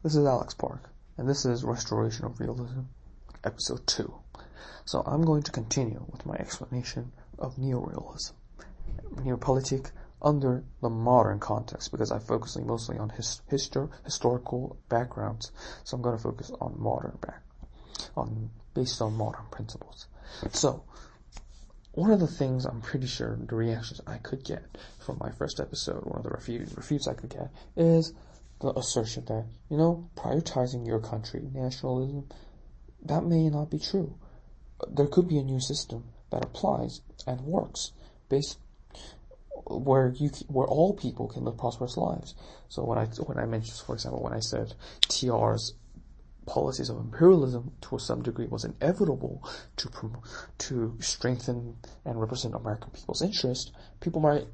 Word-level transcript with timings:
This 0.00 0.14
is 0.14 0.24
Alex 0.24 0.54
Park, 0.54 0.90
and 1.16 1.28
this 1.28 1.44
is 1.44 1.64
Restoration 1.64 2.24
of 2.24 2.38
Realism, 2.38 2.82
Episode 3.42 3.84
2. 3.88 4.14
So 4.84 5.02
I'm 5.04 5.22
going 5.22 5.42
to 5.42 5.50
continue 5.50 6.06
with 6.08 6.24
my 6.24 6.36
explanation 6.36 7.10
of 7.36 7.56
neorealism, 7.56 8.34
neopolitik 9.16 9.90
under 10.22 10.62
the 10.80 10.88
modern 10.88 11.40
context, 11.40 11.90
because 11.90 12.12
I'm 12.12 12.20
focusing 12.20 12.64
mostly 12.64 12.96
on 12.96 13.08
his, 13.08 13.42
histor, 13.50 13.90
historical 14.04 14.78
backgrounds, 14.88 15.50
so 15.82 15.96
I'm 15.96 16.02
going 16.02 16.16
to 16.16 16.22
focus 16.22 16.52
on 16.60 16.80
modern 16.80 17.18
back, 17.20 17.42
on 18.16 18.50
based 18.74 19.02
on 19.02 19.14
modern 19.14 19.46
principles. 19.50 20.06
So, 20.52 20.84
one 21.90 22.12
of 22.12 22.20
the 22.20 22.28
things 22.28 22.66
I'm 22.66 22.82
pretty 22.82 23.08
sure 23.08 23.36
the 23.36 23.56
reactions 23.56 24.00
I 24.06 24.18
could 24.18 24.44
get 24.44 24.64
from 25.04 25.18
my 25.18 25.32
first 25.32 25.58
episode, 25.58 26.04
one 26.04 26.18
of 26.18 26.22
the 26.22 26.30
refutes, 26.30 26.76
refutes 26.76 27.08
I 27.08 27.14
could 27.14 27.30
get, 27.30 27.50
is 27.76 28.14
assertion 28.60 29.24
that, 29.26 29.46
you 29.68 29.76
know, 29.76 30.10
prioritizing 30.16 30.86
your 30.86 31.00
country, 31.00 31.48
nationalism, 31.52 32.28
that 33.04 33.24
may 33.24 33.48
not 33.48 33.70
be 33.70 33.78
true. 33.78 34.16
There 34.88 35.06
could 35.06 35.28
be 35.28 35.38
a 35.38 35.42
new 35.42 35.60
system 35.60 36.04
that 36.30 36.44
applies 36.44 37.00
and 37.26 37.40
works 37.40 37.92
based 38.28 38.58
where 39.66 40.12
you 40.16 40.30
where 40.48 40.66
all 40.66 40.94
people 40.94 41.28
can 41.28 41.44
live 41.44 41.58
prosperous 41.58 41.96
lives. 41.96 42.34
So 42.68 42.84
when 42.84 42.98
I 42.98 43.06
when 43.06 43.38
I 43.38 43.46
mentioned, 43.46 43.78
for 43.84 43.94
example, 43.94 44.22
when 44.22 44.32
I 44.32 44.40
said 44.40 44.74
TR's 45.08 45.74
policies 46.46 46.88
of 46.88 46.96
imperialism 46.96 47.72
to 47.82 47.98
some 47.98 48.22
degree 48.22 48.46
was 48.46 48.64
inevitable 48.64 49.46
to 49.76 49.90
to 50.58 50.96
strengthen 51.00 51.76
and 52.04 52.20
represent 52.20 52.54
American 52.54 52.90
people's 52.90 53.22
interest, 53.22 53.72
people 54.00 54.20
might. 54.20 54.46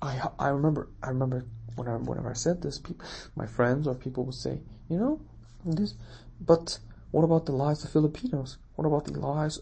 I 0.00 0.28
I 0.38 0.48
remember 0.48 0.88
I 1.02 1.08
remember 1.08 1.46
whenever, 1.76 1.98
whenever 1.98 2.30
I 2.30 2.34
said 2.34 2.62
this, 2.62 2.78
people, 2.78 3.04
my 3.36 3.46
friends 3.46 3.86
or 3.86 3.94
people 3.94 4.24
would 4.24 4.34
say, 4.34 4.60
you 4.88 4.98
know, 4.98 5.20
this, 5.64 5.94
but 6.40 6.78
what 7.10 7.24
about 7.24 7.46
the 7.46 7.52
lives 7.52 7.84
of 7.84 7.90
Filipinos? 7.90 8.58
What 8.74 8.86
about 8.86 9.04
the 9.04 9.18
lives 9.18 9.60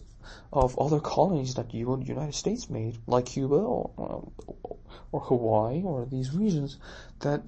of 0.53 0.77
other 0.79 0.99
colonies 0.99 1.55
that 1.55 1.73
you 1.73 1.93
and 1.93 2.03
the 2.03 2.07
United 2.07 2.35
States 2.35 2.69
made, 2.69 2.97
like 3.07 3.25
Cuba 3.27 3.55
or, 3.55 3.91
um, 3.97 4.31
or 5.11 5.19
Hawaii 5.19 5.81
or 5.83 6.05
these 6.05 6.33
regions 6.33 6.77
that 7.19 7.41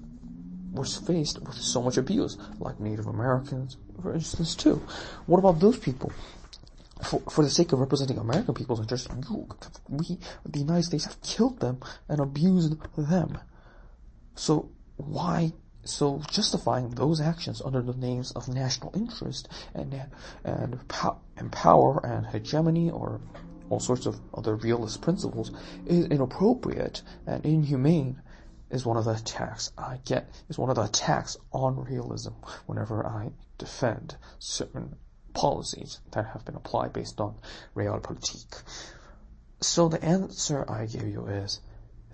were 0.72 0.84
faced 0.84 1.40
with 1.40 1.54
so 1.54 1.80
much 1.80 1.96
abuse, 1.96 2.36
like 2.58 2.80
Native 2.80 3.06
Americans, 3.06 3.76
for 4.02 4.12
instance, 4.12 4.54
too. 4.54 4.82
What 5.26 5.38
about 5.38 5.60
those 5.60 5.78
people? 5.78 6.12
For, 7.02 7.20
for 7.30 7.44
the 7.44 7.50
sake 7.50 7.72
of 7.72 7.80
representing 7.80 8.18
American 8.18 8.54
people's 8.54 8.80
interests, 8.80 9.08
we, 9.88 10.18
the 10.44 10.58
United 10.58 10.84
States 10.84 11.04
have 11.04 11.20
killed 11.22 11.60
them 11.60 11.80
and 12.08 12.20
abused 12.20 12.76
them. 12.96 13.38
So 14.34 14.70
why 14.96 15.52
so 15.84 16.22
justifying 16.30 16.90
those 16.90 17.20
actions 17.20 17.60
under 17.62 17.82
the 17.82 17.92
names 17.92 18.32
of 18.32 18.48
national 18.48 18.92
interest 18.96 19.48
and 19.74 20.08
and, 20.44 20.80
and 21.36 21.52
power 21.52 22.04
and 22.04 22.26
hegemony 22.26 22.90
or 22.90 23.20
all 23.70 23.80
sorts 23.80 24.06
of 24.06 24.20
other 24.32 24.56
realist 24.56 25.00
principles 25.02 25.50
is 25.86 26.06
inappropriate 26.06 27.02
and 27.26 27.44
inhumane 27.44 28.20
is 28.70 28.84
one 28.84 28.96
of 28.96 29.04
the 29.04 29.12
attacks 29.12 29.72
I 29.76 30.00
get 30.04 30.28
is 30.48 30.58
one 30.58 30.70
of 30.70 30.76
the 30.76 30.84
attacks 30.84 31.36
on 31.52 31.84
realism 31.84 32.32
whenever 32.66 33.06
I 33.06 33.32
defend 33.58 34.16
certain 34.38 34.96
policies 35.32 36.00
that 36.12 36.26
have 36.26 36.44
been 36.44 36.54
applied 36.56 36.92
based 36.92 37.20
on 37.20 37.36
realpolitik. 37.74 38.62
So 39.60 39.88
the 39.88 40.02
answer 40.02 40.64
I 40.68 40.86
give 40.86 41.08
you 41.08 41.26
is 41.26 41.60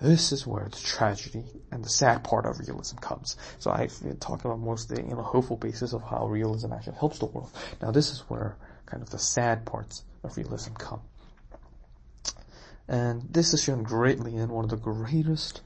this 0.00 0.32
is 0.32 0.46
where 0.46 0.64
the 0.64 0.78
tragedy 0.78 1.44
and 1.70 1.84
the 1.84 1.88
sad 1.88 2.24
part 2.24 2.46
of 2.46 2.58
realism 2.58 2.96
comes. 2.98 3.36
So 3.58 3.70
I've 3.70 3.98
been 4.02 4.16
talking 4.16 4.50
about 4.50 4.60
mostly 4.60 5.02
in 5.02 5.12
a 5.12 5.22
hopeful 5.22 5.56
basis 5.56 5.92
of 5.92 6.02
how 6.02 6.26
realism 6.26 6.72
actually 6.72 6.96
helps 6.96 7.18
the 7.18 7.26
world. 7.26 7.50
Now 7.82 7.90
this 7.90 8.10
is 8.10 8.20
where 8.28 8.56
kind 8.86 9.02
of 9.02 9.10
the 9.10 9.18
sad 9.18 9.66
parts 9.66 10.04
of 10.24 10.36
realism 10.36 10.72
come. 10.74 11.00
And 12.88 13.22
this 13.30 13.54
is 13.54 13.62
shown 13.62 13.82
greatly 13.82 14.34
in 14.34 14.48
one 14.48 14.64
of 14.64 14.70
the 14.70 14.76
greatest 14.76 15.60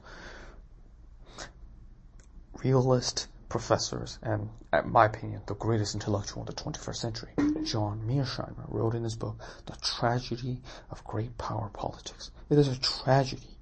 realist 2.63 3.27
professors 3.49 4.19
and, 4.21 4.49
in 4.73 4.91
my 4.91 5.05
opinion, 5.05 5.41
the 5.47 5.55
greatest 5.55 5.95
intellectual 5.95 6.43
in 6.43 6.47
the 6.47 6.53
21st 6.53 6.95
century, 6.95 7.31
John 7.63 8.01
Mearsheimer, 8.05 8.65
wrote 8.67 8.95
in 8.95 9.03
his 9.03 9.15
book, 9.15 9.39
The 9.65 9.75
Tragedy 9.81 10.61
of 10.91 11.03
Great 11.03 11.37
Power 11.37 11.69
Politics. 11.73 12.31
It 12.49 12.57
is 12.57 12.67
a 12.67 12.79
tragedy 12.79 13.54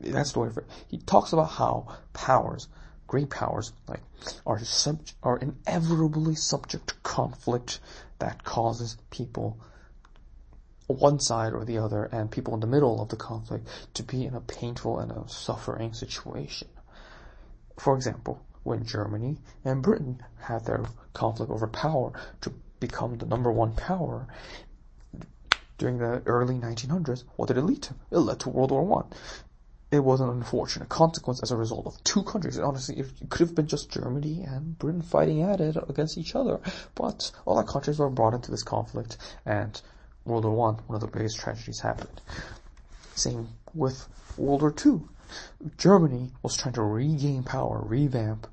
that's 0.00 0.32
the 0.32 0.40
way 0.40 0.50
for. 0.50 0.64
He 0.88 0.98
talks 0.98 1.32
about 1.32 1.50
how 1.50 1.86
powers, 2.12 2.68
great 3.06 3.30
powers, 3.30 3.72
like, 3.86 4.02
are 4.46 4.58
sub, 4.60 5.00
are 5.22 5.38
inevitably 5.38 6.34
subject 6.34 6.88
to 6.88 6.94
conflict 7.02 7.80
that 8.18 8.44
causes 8.44 8.96
people 9.10 9.58
one 10.86 11.20
side 11.20 11.52
or 11.52 11.64
the 11.64 11.78
other 11.78 12.04
and 12.04 12.30
people 12.30 12.54
in 12.54 12.60
the 12.60 12.66
middle 12.66 13.00
of 13.00 13.08
the 13.10 13.16
conflict 13.16 13.68
to 13.94 14.02
be 14.02 14.24
in 14.24 14.34
a 14.34 14.40
painful 14.40 14.98
and 14.98 15.12
a 15.12 15.28
suffering 15.28 15.92
situation. 15.92 16.68
For 17.78 17.94
example, 17.94 18.40
when 18.64 18.84
Germany 18.84 19.38
and 19.64 19.82
Britain 19.82 20.22
had 20.40 20.64
their 20.64 20.84
conflict 21.14 21.50
over 21.50 21.66
power 21.66 22.12
to 22.40 22.52
become 22.80 23.18
the 23.18 23.26
number 23.26 23.52
one 23.52 23.72
power 23.72 24.26
during 25.78 25.98
the 25.98 26.22
early 26.26 26.56
1900s, 26.56 27.24
what 27.36 27.46
did 27.46 27.56
it 27.56 27.62
lead 27.62 27.82
to? 27.82 27.94
It 28.10 28.18
led 28.18 28.40
to 28.40 28.50
World 28.50 28.70
War 28.70 28.84
One 28.84 29.06
it 29.90 30.04
was 30.04 30.20
an 30.20 30.28
unfortunate 30.28 30.88
consequence 30.88 31.42
as 31.42 31.50
a 31.50 31.56
result 31.56 31.86
of 31.86 32.02
two 32.04 32.22
countries. 32.22 32.58
Honestly, 32.58 32.98
it 32.98 33.10
could 33.28 33.48
have 33.48 33.56
been 33.56 33.66
just 33.66 33.90
Germany 33.90 34.44
and 34.46 34.78
Britain 34.78 35.02
fighting 35.02 35.42
at 35.42 35.60
it 35.60 35.76
against 35.88 36.16
each 36.16 36.36
other, 36.36 36.60
but 36.94 37.32
other 37.46 37.64
countries 37.64 37.98
were 37.98 38.08
brought 38.08 38.34
into 38.34 38.50
this 38.50 38.62
conflict, 38.62 39.16
and 39.44 39.80
World 40.24 40.44
War 40.44 40.54
One, 40.54 40.74
one 40.86 40.94
of 40.94 41.00
the 41.00 41.08
biggest 41.08 41.38
tragedies, 41.38 41.80
happened. 41.80 42.20
Same 43.14 43.48
with 43.74 44.06
World 44.36 44.62
War 44.62 44.70
Two. 44.70 45.08
Germany 45.76 46.30
was 46.42 46.56
trying 46.56 46.74
to 46.74 46.82
regain 46.82 47.42
power, 47.42 47.80
revamp, 47.84 48.46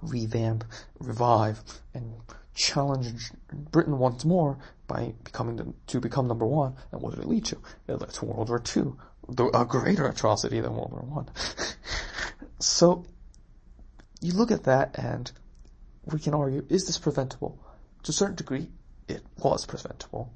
revamp, 0.00 0.64
revive, 0.98 1.62
and 1.94 2.14
challenge 2.54 3.32
Britain 3.70 3.98
once 3.98 4.24
more 4.24 4.58
by 4.86 5.14
becoming 5.24 5.56
the, 5.56 5.72
to 5.86 6.00
become 6.00 6.28
number 6.28 6.46
one. 6.46 6.74
And 6.92 7.00
what 7.00 7.14
did 7.14 7.24
it 7.24 7.28
lead 7.28 7.44
to? 7.46 7.58
It 7.88 8.00
led 8.00 8.10
to 8.10 8.24
World 8.24 8.48
War 8.50 8.58
Two, 8.58 8.98
a 9.28 9.64
greater 9.64 10.06
atrocity 10.06 10.60
than 10.60 10.74
World 10.74 10.92
War 10.92 11.02
One. 11.02 11.30
so 12.58 13.04
you 14.20 14.32
look 14.32 14.50
at 14.50 14.64
that 14.64 14.98
and 14.98 15.30
we 16.04 16.18
can 16.18 16.34
argue, 16.34 16.64
is 16.68 16.86
this 16.86 16.98
preventable? 16.98 17.58
To 18.04 18.10
a 18.10 18.12
certain 18.12 18.36
degree, 18.36 18.68
it 19.08 19.22
was 19.42 19.66
preventable. 19.66 20.32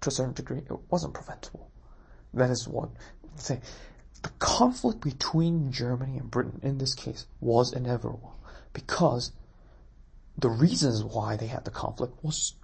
To 0.00 0.08
a 0.08 0.12
certain 0.12 0.34
degree, 0.34 0.58
it 0.58 0.78
wasn't 0.90 1.14
preventable. 1.14 1.70
That 2.32 2.50
is 2.50 2.66
what 2.66 2.90
say. 3.36 3.60
The 4.22 4.30
conflict 4.38 5.00
between 5.02 5.70
Germany 5.70 6.16
and 6.18 6.30
Britain 6.30 6.60
in 6.62 6.78
this 6.78 6.94
case 6.94 7.26
was 7.40 7.72
inevitable 7.72 8.38
because 8.72 9.32
the 10.38 10.48
reasons 10.48 11.04
why 11.04 11.36
they 11.36 11.46
had 11.46 11.64
the 11.64 11.70
conflict 11.70 12.14
was 12.22 12.54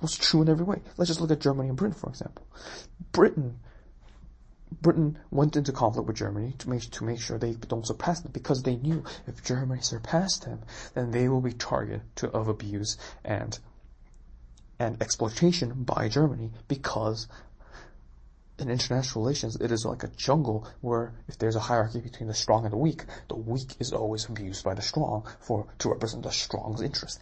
was 0.00 0.16
true 0.16 0.42
in 0.42 0.48
every 0.48 0.64
way. 0.64 0.80
Let's 0.96 1.08
just 1.08 1.20
look 1.20 1.30
at 1.30 1.40
Germany 1.40 1.68
and 1.68 1.76
Britain, 1.76 1.98
for 1.98 2.08
example. 2.08 2.46
Britain 3.12 3.58
Britain 4.72 5.18
went 5.30 5.56
into 5.56 5.72
conflict 5.72 6.06
with 6.06 6.16
Germany 6.16 6.54
to 6.58 6.70
make 6.70 6.82
to 6.90 7.04
make 7.04 7.20
sure 7.20 7.38
they 7.38 7.54
don't 7.54 7.86
surpass 7.86 8.20
them 8.20 8.32
because 8.32 8.62
they 8.62 8.76
knew 8.76 9.02
if 9.26 9.44
Germany 9.44 9.82
surpassed 9.82 10.44
them, 10.44 10.60
then 10.94 11.10
they 11.10 11.28
will 11.28 11.40
be 11.40 11.52
target 11.52 12.02
to, 12.16 12.30
of 12.30 12.48
abuse 12.48 12.96
and 13.24 13.58
and 14.78 15.02
exploitation 15.02 15.82
by 15.82 16.08
Germany 16.08 16.50
because 16.68 17.26
in 18.58 18.70
international 18.70 19.24
relations 19.24 19.56
it 19.56 19.72
is 19.72 19.84
like 19.84 20.04
a 20.04 20.08
jungle 20.08 20.68
where 20.80 21.14
if 21.28 21.36
there's 21.38 21.56
a 21.56 21.60
hierarchy 21.60 22.00
between 22.00 22.28
the 22.28 22.34
strong 22.34 22.64
and 22.64 22.72
the 22.72 22.78
weak, 22.78 23.04
the 23.28 23.36
weak 23.36 23.74
is 23.80 23.92
always 23.92 24.26
abused 24.26 24.64
by 24.64 24.74
the 24.74 24.82
strong 24.82 25.26
for 25.40 25.66
to 25.78 25.90
represent 25.90 26.22
the 26.22 26.30
strong's 26.30 26.80
interest. 26.80 27.18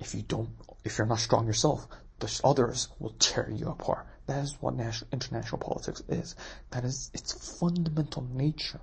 If 0.00 0.14
you 0.14 0.22
don't 0.22 0.50
if 0.82 0.98
you're 0.98 1.06
not 1.06 1.20
strong 1.20 1.46
yourself, 1.46 1.86
the 2.18 2.40
others 2.42 2.88
will 2.98 3.14
tear 3.18 3.48
you 3.50 3.68
apart. 3.68 4.06
That 4.26 4.42
is 4.42 4.56
what 4.60 4.74
national, 4.74 5.10
international 5.12 5.58
politics 5.58 6.02
is. 6.08 6.34
That 6.70 6.84
is 6.84 7.10
its 7.12 7.58
fundamental 7.58 8.26
nature. 8.32 8.80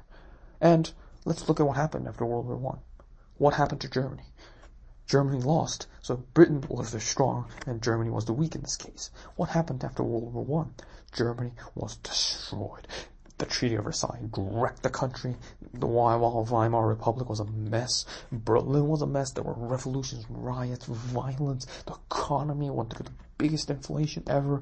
And 0.60 0.92
let's 1.26 1.48
look 1.48 1.60
at 1.60 1.66
what 1.66 1.78
happened 1.78 2.08
after 2.08 2.26
World 2.26 2.46
War 2.46 2.58
One. 2.58 2.80
What 3.38 3.56
happened 3.56 3.82
to 3.82 3.90
Germany? 3.90 4.26
Germany 5.08 5.42
lost, 5.42 5.88
so 6.02 6.18
Britain 6.34 6.64
was 6.70 6.92
the 6.92 7.00
strong 7.00 7.48
and 7.66 7.82
Germany 7.82 8.12
was 8.12 8.26
the 8.26 8.34
weak 8.34 8.56
in 8.56 8.62
this 8.62 8.78
case. 8.78 9.10
What 9.36 9.50
happened 9.50 9.84
after 9.84 10.04
World 10.04 10.34
War 10.34 10.46
One? 10.46 10.74
Germany 11.12 11.54
was 11.76 11.98
destroyed. 11.98 12.88
The 13.40 13.48
Treaty 13.48 13.74
of 13.74 13.86
Versailles 13.86 14.30
wrecked 14.38 14.84
the 14.84 14.92
country. 14.92 15.36
The 15.74 15.88
Weimar 15.88 16.88
Republic 16.88 17.28
was 17.28 17.40
a 17.40 17.46
mess. 17.46 18.06
Berlin 18.32 18.88
was 18.88 19.02
a 19.02 19.08
mess. 19.08 19.32
There 19.32 19.44
were 19.44 19.56
revolutions, 19.56 20.26
riots, 20.30 20.86
violence. 20.86 21.66
The 21.88 21.96
economy 22.06 22.70
went 22.70 22.94
through 22.94 23.08
the 23.08 23.12
biggest 23.42 23.70
inflation 23.70 24.24
ever. 24.28 24.62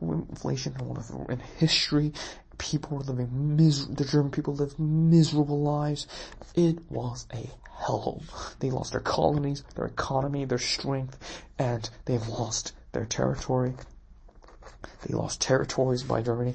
Inflation 0.00 0.74
in 1.28 1.38
history. 1.58 2.12
People 2.58 2.98
were 2.98 3.04
living 3.04 3.56
mis- 3.56 3.86
the 3.86 4.04
German 4.04 4.30
people 4.30 4.54
lived 4.54 4.78
miserable 4.78 5.62
lives. 5.62 6.06
It 6.54 6.78
was 6.90 7.26
a 7.32 7.50
hellhole. 7.82 8.22
They 8.58 8.70
lost 8.70 8.92
their 8.92 9.00
colonies, 9.00 9.64
their 9.74 9.86
economy, 9.86 10.44
their 10.44 10.58
strength, 10.58 11.18
and 11.58 11.88
they've 12.04 12.26
lost 12.28 12.72
their 12.92 13.04
territory. 13.04 13.74
They 15.06 15.14
lost 15.14 15.40
territories 15.40 16.02
by 16.02 16.22
Germany, 16.22 16.54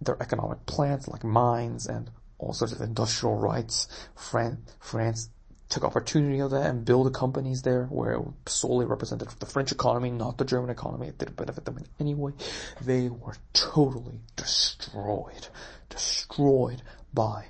their 0.00 0.20
economic 0.20 0.66
plants 0.66 1.08
like 1.08 1.24
mines 1.24 1.86
and 1.86 2.10
all 2.38 2.52
sorts 2.52 2.74
of 2.74 2.80
industrial 2.80 3.36
rights. 3.36 3.88
France 4.16 5.30
took 5.74 5.84
opportunity 5.84 6.38
of 6.38 6.52
that 6.52 6.70
and 6.70 6.84
build 6.84 7.12
companies 7.12 7.62
there 7.62 7.86
where 7.86 8.12
it 8.12 8.22
solely 8.46 8.86
represented 8.86 9.28
the 9.40 9.46
French 9.46 9.72
economy, 9.72 10.08
not 10.08 10.38
the 10.38 10.44
German 10.44 10.70
economy. 10.70 11.08
It 11.08 11.18
didn't 11.18 11.36
benefit 11.36 11.64
them 11.64 11.78
in 11.78 11.86
any 11.98 12.14
way. 12.14 12.32
They 12.80 13.08
were 13.08 13.34
totally 13.52 14.20
destroyed, 14.36 15.48
destroyed 15.90 16.82
by 17.12 17.46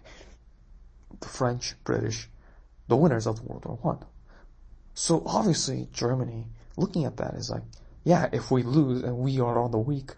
the 1.21 1.29
French, 1.29 1.75
British, 1.85 2.31
the 2.89 2.97
winners 2.97 3.27
of 3.27 3.43
World 3.43 3.67
War 3.67 3.79
One. 3.83 3.99
So 4.95 5.23
obviously 5.27 5.89
Germany, 5.93 6.47
looking 6.79 7.05
at 7.05 7.19
that 7.19 7.35
is 7.35 7.51
like, 7.51 7.63
yeah, 8.05 8.31
if 8.33 8.51
we 8.51 8.63
lose 8.63 9.03
and 9.03 9.19
we 9.19 9.39
are 9.39 9.59
on 9.59 9.71
the 9.71 9.79
weak, 9.79 10.13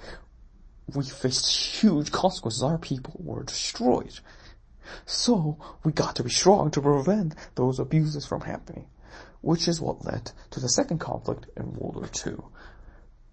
we 0.94 1.03
faced 1.05 1.81
huge 1.82 2.12
consequences. 2.12 2.62
Our 2.62 2.79
people 2.79 3.17
were 3.19 3.43
destroyed. 3.43 4.20
So 5.04 5.58
we 5.84 5.92
got 5.92 6.16
to 6.16 6.24
be 6.24 6.30
strong 6.30 6.70
to 6.72 6.80
prevent 6.80 7.34
those 7.54 7.78
abuses 7.78 8.26
from 8.26 8.42
happening, 8.42 8.86
which 9.40 9.68
is 9.68 9.80
what 9.80 10.04
led 10.04 10.32
to 10.50 10.60
the 10.60 10.68
second 10.68 10.98
conflict 10.98 11.46
in 11.56 11.72
World 11.74 11.96
War 11.96 12.10
II. 12.26 12.36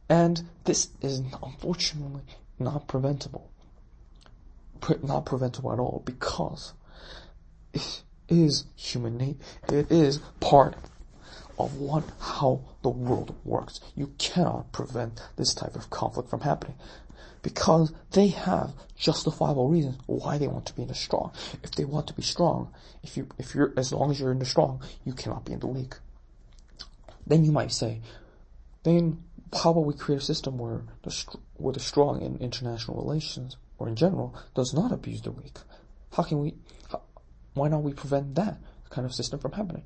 And 0.09 0.47
this 0.65 0.89
is 1.01 1.21
unfortunately 1.41 2.23
not 2.59 2.88
preventable. 2.88 3.50
Not 5.01 5.25
preventable 5.25 5.71
at 5.71 5.79
all 5.79 6.03
because 6.05 6.73
it 7.73 8.03
is 8.27 8.65
human 8.75 9.17
nature. 9.17 9.39
It 9.69 9.91
is 9.91 10.19
part 10.39 10.75
of 11.57 11.77
what 11.77 12.03
how 12.19 12.61
the 12.81 12.89
world 12.89 13.35
works. 13.44 13.79
You 13.95 14.13
cannot 14.17 14.71
prevent 14.71 15.21
this 15.38 15.53
type 15.53 15.75
of 15.75 15.89
conflict 15.89 16.29
from 16.29 16.41
happening 16.41 16.75
because 17.44 17.94
they 18.12 18.30
have 18.30 18.74
justifiable 18.98 19.68
reasons 19.68 19.98
why 20.07 20.38
they 20.38 20.48
want 20.48 20.66
to 20.66 20.74
be 20.74 20.81
in 20.81 20.88
the 20.88 20.95
strong. 20.95 21.31
If 21.62 21.72
they 21.72 21.86
want 21.86 22.07
to 22.07 22.13
be 22.13 22.24
strong, 22.24 22.74
if 23.04 23.16
you 23.16 23.28
if 23.38 23.54
you're 23.54 23.74
as 23.78 23.92
long 23.94 24.10
as 24.10 24.19
you're 24.19 24.31
in 24.31 24.40
the 24.40 24.45
strong, 24.45 24.81
you 25.06 25.13
cannot 25.13 25.45
be 25.45 25.54
in 25.54 25.60
the 25.60 25.68
weak. 25.68 25.94
Then 27.28 27.44
you 27.44 27.51
might 27.51 27.72
say, 27.72 28.01
then 28.84 29.24
how 29.54 29.72
about 29.72 29.86
we 29.86 29.94
create 29.94 30.22
a 30.22 30.25
system 30.25 30.57
where 30.57 30.81
the 31.04 31.38
where 31.57 31.74
the 31.74 31.80
strong 31.80 32.22
in 32.22 32.38
international 32.38 32.98
relations 32.98 33.57
or 33.78 33.88
in 33.88 33.96
general 33.96 34.36
does 34.56 34.74
not 34.74 34.92
abuse 34.92 35.22
the 35.22 35.31
weak? 35.31 35.57
How 36.13 36.24
can 36.24 36.39
we? 36.39 36.56
How, 36.89 37.01
why 37.54 37.68
not 37.68 37.84
we 37.84 37.94
prevent 37.94 38.36
that 38.36 38.57
kind 38.89 39.06
of 39.06 39.13
system 39.13 39.39
from 39.39 39.51
happening? 39.51 39.84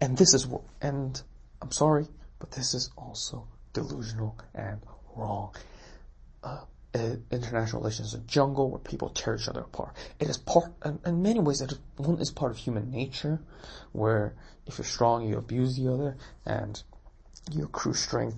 And 0.00 0.16
this 0.18 0.34
is 0.34 0.46
and 0.82 1.20
I'm 1.62 1.72
sorry, 1.72 2.06
but 2.38 2.52
this 2.52 2.74
is 2.74 2.90
also 2.96 3.48
delusional 3.72 4.36
and 4.54 4.80
wrong. 5.16 5.54
Uh, 6.94 7.16
international 7.30 7.82
relations 7.82 8.08
is 8.08 8.14
a 8.14 8.18
jungle 8.20 8.70
where 8.70 8.78
people 8.78 9.10
tear 9.10 9.36
each 9.36 9.46
other 9.46 9.60
apart. 9.60 9.94
It 10.18 10.28
is 10.28 10.38
part, 10.38 10.72
in 11.04 11.22
many 11.22 11.38
ways, 11.38 11.60
it 11.60 11.72
is, 11.72 11.78
one 11.96 12.18
is 12.18 12.30
part 12.30 12.50
of 12.50 12.56
human 12.56 12.90
nature, 12.90 13.40
where 13.92 14.34
if 14.66 14.78
you're 14.78 14.86
strong, 14.86 15.28
you 15.28 15.36
abuse 15.36 15.76
the 15.76 15.92
other, 15.92 16.16
and 16.46 16.82
you 17.52 17.64
accrue 17.64 17.92
strength 17.92 18.36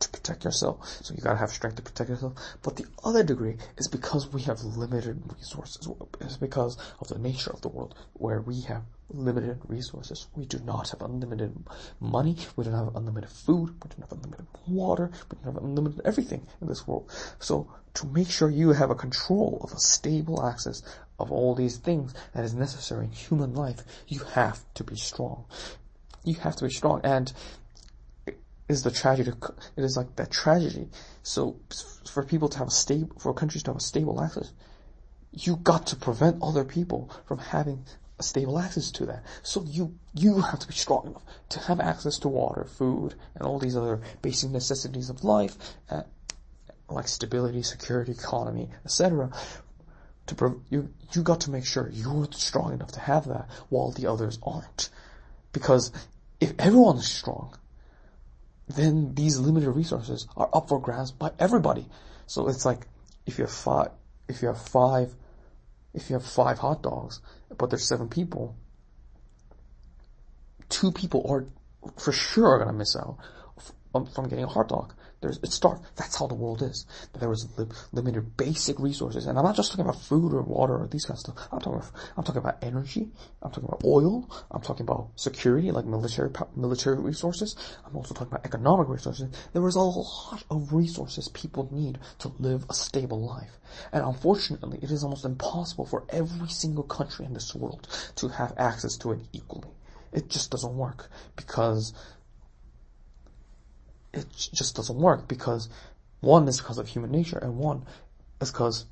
to 0.00 0.08
protect 0.08 0.44
yourself. 0.44 0.86
So 1.02 1.14
you 1.14 1.22
gotta 1.22 1.38
have 1.38 1.50
strength 1.50 1.76
to 1.76 1.82
protect 1.82 2.10
yourself. 2.10 2.34
But 2.62 2.76
the 2.76 2.86
other 3.04 3.22
degree 3.22 3.56
is 3.76 3.88
because 3.88 4.32
we 4.32 4.42
have 4.42 4.62
limited 4.62 5.22
resources. 5.38 5.88
It's 6.20 6.36
because 6.36 6.76
of 7.00 7.08
the 7.08 7.18
nature 7.18 7.50
of 7.50 7.60
the 7.60 7.68
world 7.68 7.94
where 8.14 8.40
we 8.40 8.62
have 8.62 8.82
limited 9.12 9.58
resources. 9.66 10.26
We 10.36 10.46
do 10.46 10.58
not 10.60 10.90
have 10.90 11.02
unlimited 11.02 11.56
money. 12.00 12.36
We 12.56 12.64
don't 12.64 12.74
have 12.74 12.94
unlimited 12.96 13.30
food. 13.30 13.70
We 13.82 13.90
don't 13.90 14.00
have 14.00 14.12
unlimited 14.12 14.46
water. 14.66 15.10
We 15.30 15.36
don't 15.36 15.54
have 15.54 15.62
unlimited 15.62 16.00
everything 16.04 16.46
in 16.60 16.68
this 16.68 16.86
world. 16.86 17.10
So 17.38 17.68
to 17.94 18.06
make 18.06 18.30
sure 18.30 18.50
you 18.50 18.70
have 18.70 18.90
a 18.90 18.94
control 18.94 19.60
of 19.64 19.72
a 19.72 19.78
stable 19.78 20.44
access 20.44 20.82
of 21.18 21.32
all 21.32 21.54
these 21.54 21.76
things 21.76 22.14
that 22.34 22.44
is 22.44 22.54
necessary 22.54 23.04
in 23.06 23.12
human 23.12 23.54
life, 23.54 23.82
you 24.06 24.20
have 24.34 24.64
to 24.74 24.84
be 24.84 24.96
strong. 24.96 25.44
You 26.24 26.34
have 26.36 26.56
to 26.56 26.64
be 26.64 26.70
strong. 26.70 27.00
And 27.02 27.32
is 28.70 28.82
the 28.84 28.90
tragedy. 28.90 29.32
It 29.76 29.84
is 29.84 29.96
like 29.96 30.16
that 30.16 30.30
tragedy. 30.30 30.88
So 31.22 31.56
for 32.08 32.24
people 32.24 32.48
to 32.50 32.58
have 32.58 32.68
a 32.68 32.70
stable, 32.70 33.18
for 33.18 33.34
countries 33.34 33.64
to 33.64 33.70
have 33.70 33.78
a 33.78 33.80
stable 33.80 34.20
access, 34.22 34.52
you 35.32 35.56
got 35.56 35.88
to 35.88 35.96
prevent 35.96 36.42
other 36.42 36.64
people 36.64 37.10
from 37.26 37.38
having 37.38 37.84
a 38.18 38.22
stable 38.22 38.58
access 38.58 38.90
to 38.92 39.06
that. 39.06 39.24
So 39.42 39.64
you 39.64 39.98
you 40.14 40.40
have 40.40 40.60
to 40.60 40.68
be 40.68 40.74
strong 40.74 41.08
enough 41.08 41.24
to 41.50 41.58
have 41.60 41.80
access 41.80 42.18
to 42.20 42.28
water, 42.28 42.64
food, 42.64 43.14
and 43.34 43.42
all 43.42 43.58
these 43.58 43.76
other 43.76 44.00
basic 44.22 44.50
necessities 44.50 45.10
of 45.10 45.24
life, 45.24 45.56
uh, 45.90 46.02
like 46.88 47.08
stability, 47.08 47.62
security, 47.62 48.12
economy, 48.12 48.70
etc. 48.84 49.30
To 50.26 50.60
you 50.70 50.90
you 51.12 51.22
got 51.22 51.40
to 51.42 51.50
make 51.50 51.66
sure 51.66 51.90
you're 51.92 52.28
strong 52.32 52.72
enough 52.72 52.92
to 52.92 53.00
have 53.00 53.26
that, 53.26 53.48
while 53.68 53.90
the 53.90 54.06
others 54.06 54.38
aren't, 54.42 54.90
because 55.52 55.90
if 56.40 56.54
everyone 56.58 56.98
is 56.98 57.08
strong, 57.08 57.56
then 58.72 59.14
these 59.14 59.38
limited 59.38 59.70
resources 59.70 60.26
are 60.36 60.48
up 60.52 60.68
for 60.68 60.80
grabs 60.80 61.12
by 61.12 61.30
everybody. 61.38 61.86
So 62.26 62.48
it's 62.48 62.64
like 62.64 62.86
if 63.26 63.38
you 63.38 63.44
have 63.44 63.54
five, 63.54 63.90
if 64.28 64.42
you 64.42 64.48
have 64.48 64.60
five, 64.60 65.14
if 65.94 66.10
you 66.10 66.14
have 66.14 66.24
five 66.24 66.58
hot 66.58 66.82
dogs, 66.82 67.20
but 67.56 67.70
there's 67.70 67.86
seven 67.86 68.08
people, 68.08 68.56
two 70.68 70.92
people 70.92 71.26
are 71.28 71.46
for 71.98 72.12
sure 72.12 72.60
are 72.60 72.64
to 72.64 72.72
miss 72.72 72.96
out 72.96 73.18
um, 73.94 74.06
from 74.06 74.28
getting 74.28 74.44
a 74.44 74.48
hot 74.48 74.68
dog. 74.68 74.94
There's, 75.20 75.38
it 75.42 75.52
starts, 75.52 75.86
that's 75.96 76.16
how 76.18 76.26
the 76.26 76.34
world 76.34 76.62
is. 76.62 76.86
There 77.18 77.28
was 77.28 77.46
li- 77.58 77.66
limited 77.92 78.36
basic 78.36 78.78
resources. 78.78 79.26
And 79.26 79.38
I'm 79.38 79.44
not 79.44 79.56
just 79.56 79.70
talking 79.70 79.84
about 79.84 80.00
food 80.00 80.32
or 80.32 80.42
water 80.42 80.74
or 80.74 80.86
these 80.86 81.04
kind 81.04 81.16
of 81.16 81.20
stuff. 81.20 81.48
I'm 81.52 81.60
talking 81.60 81.74
about, 81.74 81.90
I'm 82.16 82.24
talking 82.24 82.40
about 82.40 82.64
energy. 82.64 83.08
I'm 83.42 83.50
talking 83.50 83.68
about 83.68 83.84
oil. 83.84 84.30
I'm 84.50 84.62
talking 84.62 84.84
about 84.84 85.10
security, 85.16 85.70
like 85.70 85.84
military, 85.84 86.30
military 86.56 86.98
resources. 86.98 87.54
I'm 87.86 87.96
also 87.96 88.14
talking 88.14 88.32
about 88.32 88.46
economic 88.46 88.88
resources. 88.88 89.28
There 89.52 89.62
was 89.62 89.76
a 89.76 89.80
lot 89.80 90.44
of 90.50 90.72
resources 90.72 91.28
people 91.28 91.68
need 91.70 91.98
to 92.20 92.32
live 92.38 92.64
a 92.70 92.74
stable 92.74 93.20
life. 93.20 93.58
And 93.92 94.04
unfortunately, 94.04 94.78
it 94.82 94.90
is 94.90 95.04
almost 95.04 95.24
impossible 95.24 95.84
for 95.84 96.04
every 96.08 96.48
single 96.48 96.84
country 96.84 97.26
in 97.26 97.34
this 97.34 97.54
world 97.54 97.88
to 98.16 98.28
have 98.28 98.54
access 98.56 98.96
to 98.98 99.12
it 99.12 99.20
equally. 99.32 99.68
It 100.12 100.28
just 100.28 100.50
doesn't 100.50 100.76
work 100.76 101.08
because 101.36 101.94
it 104.12 104.26
just 104.36 104.76
doesn't 104.76 104.98
work 104.98 105.28
because 105.28 105.68
one 106.20 106.48
is 106.48 106.58
because 106.58 106.78
of 106.78 106.88
human 106.88 107.10
nature 107.10 107.38
and 107.38 107.56
one 107.56 107.86
is 108.40 108.50
because 108.50 108.86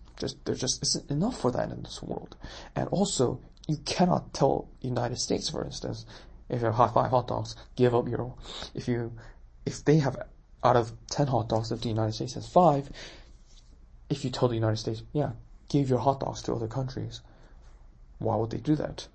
there 0.44 0.54
just 0.54 0.82
isn't 0.82 1.10
enough 1.10 1.40
for 1.40 1.50
that 1.50 1.70
in 1.70 1.82
this 1.82 2.02
world. 2.02 2.36
And 2.74 2.88
also, 2.88 3.40
you 3.66 3.76
cannot 3.84 4.32
tell 4.34 4.68
United 4.80 5.18
States, 5.18 5.48
for 5.48 5.64
instance, 5.64 6.06
if 6.48 6.62
you 6.62 6.70
have 6.70 6.94
five 6.94 7.10
hot 7.10 7.28
dogs, 7.28 7.54
give 7.76 7.94
up 7.94 8.08
your, 8.08 8.34
if 8.74 8.88
you, 8.88 9.12
if 9.66 9.84
they 9.84 9.98
have 9.98 10.16
out 10.64 10.76
of 10.76 10.92
10 11.10 11.28
hot 11.28 11.48
dogs, 11.48 11.70
if 11.70 11.82
the 11.82 11.88
United 11.88 12.12
States 12.12 12.34
has 12.34 12.48
five, 12.48 12.90
if 14.08 14.24
you 14.24 14.30
tell 14.30 14.48
the 14.48 14.54
United 14.54 14.78
States, 14.78 15.02
yeah, 15.12 15.32
give 15.68 15.88
your 15.88 15.98
hot 15.98 16.20
dogs 16.20 16.42
to 16.42 16.54
other 16.54 16.66
countries, 16.66 17.20
why 18.18 18.36
would 18.36 18.50
they 18.50 18.58
do 18.58 18.74
that? 18.76 19.06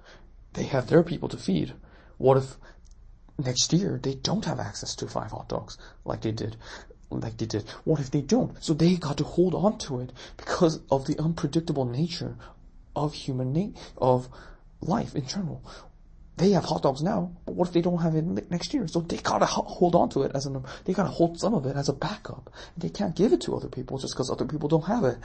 They 0.53 0.63
have 0.63 0.87
their 0.87 1.03
people 1.03 1.27
to 1.29 1.37
feed. 1.37 1.73
What 2.17 2.37
if 2.37 2.55
next 3.37 3.73
year 3.73 3.99
they 4.01 4.15
don't 4.15 4.45
have 4.45 4.59
access 4.59 4.95
to 4.95 5.07
five 5.07 5.31
hot 5.31 5.49
dogs 5.49 5.77
like 6.05 6.21
they 6.21 6.31
did 6.31 6.57
like 7.21 7.37
they 7.37 7.45
did. 7.45 7.69
What 7.83 7.99
if 7.99 8.11
they 8.11 8.21
don't? 8.21 8.61
So 8.63 8.73
they 8.73 8.95
got 8.95 9.17
to 9.17 9.23
hold 9.23 9.53
on 9.53 9.77
to 9.79 9.99
it 9.99 10.11
because 10.37 10.81
of 10.89 11.05
the 11.05 11.19
unpredictable 11.19 11.85
nature 11.85 12.37
of 12.95 13.13
human 13.13 13.53
na- 13.53 13.79
of 13.97 14.29
life 14.81 15.15
in 15.15 15.27
general. 15.27 15.63
They 16.37 16.51
have 16.51 16.65
hot 16.65 16.81
dogs 16.81 17.03
now, 17.03 17.31
but 17.45 17.53
what 17.53 17.67
if 17.67 17.73
they 17.73 17.81
don't 17.81 18.01
have 18.01 18.15
it 18.15 18.49
next 18.49 18.73
year? 18.73 18.87
So 18.87 19.01
they 19.01 19.17
gotta 19.17 19.45
hold 19.45 19.93
on 19.93 20.09
to 20.09 20.23
it 20.23 20.31
as 20.33 20.47
an, 20.47 20.63
they 20.85 20.93
gotta 20.93 21.09
hold 21.09 21.39
some 21.39 21.53
of 21.53 21.65
it 21.67 21.75
as 21.75 21.89
a 21.89 21.93
backup. 21.93 22.51
They 22.75 22.89
can't 22.89 23.15
give 23.15 23.33
it 23.33 23.41
to 23.41 23.55
other 23.55 23.67
people 23.67 23.99
just 23.99 24.15
because 24.15 24.31
other 24.31 24.45
people 24.45 24.67
don't 24.67 24.85
have 24.85 25.03
it. 25.03 25.17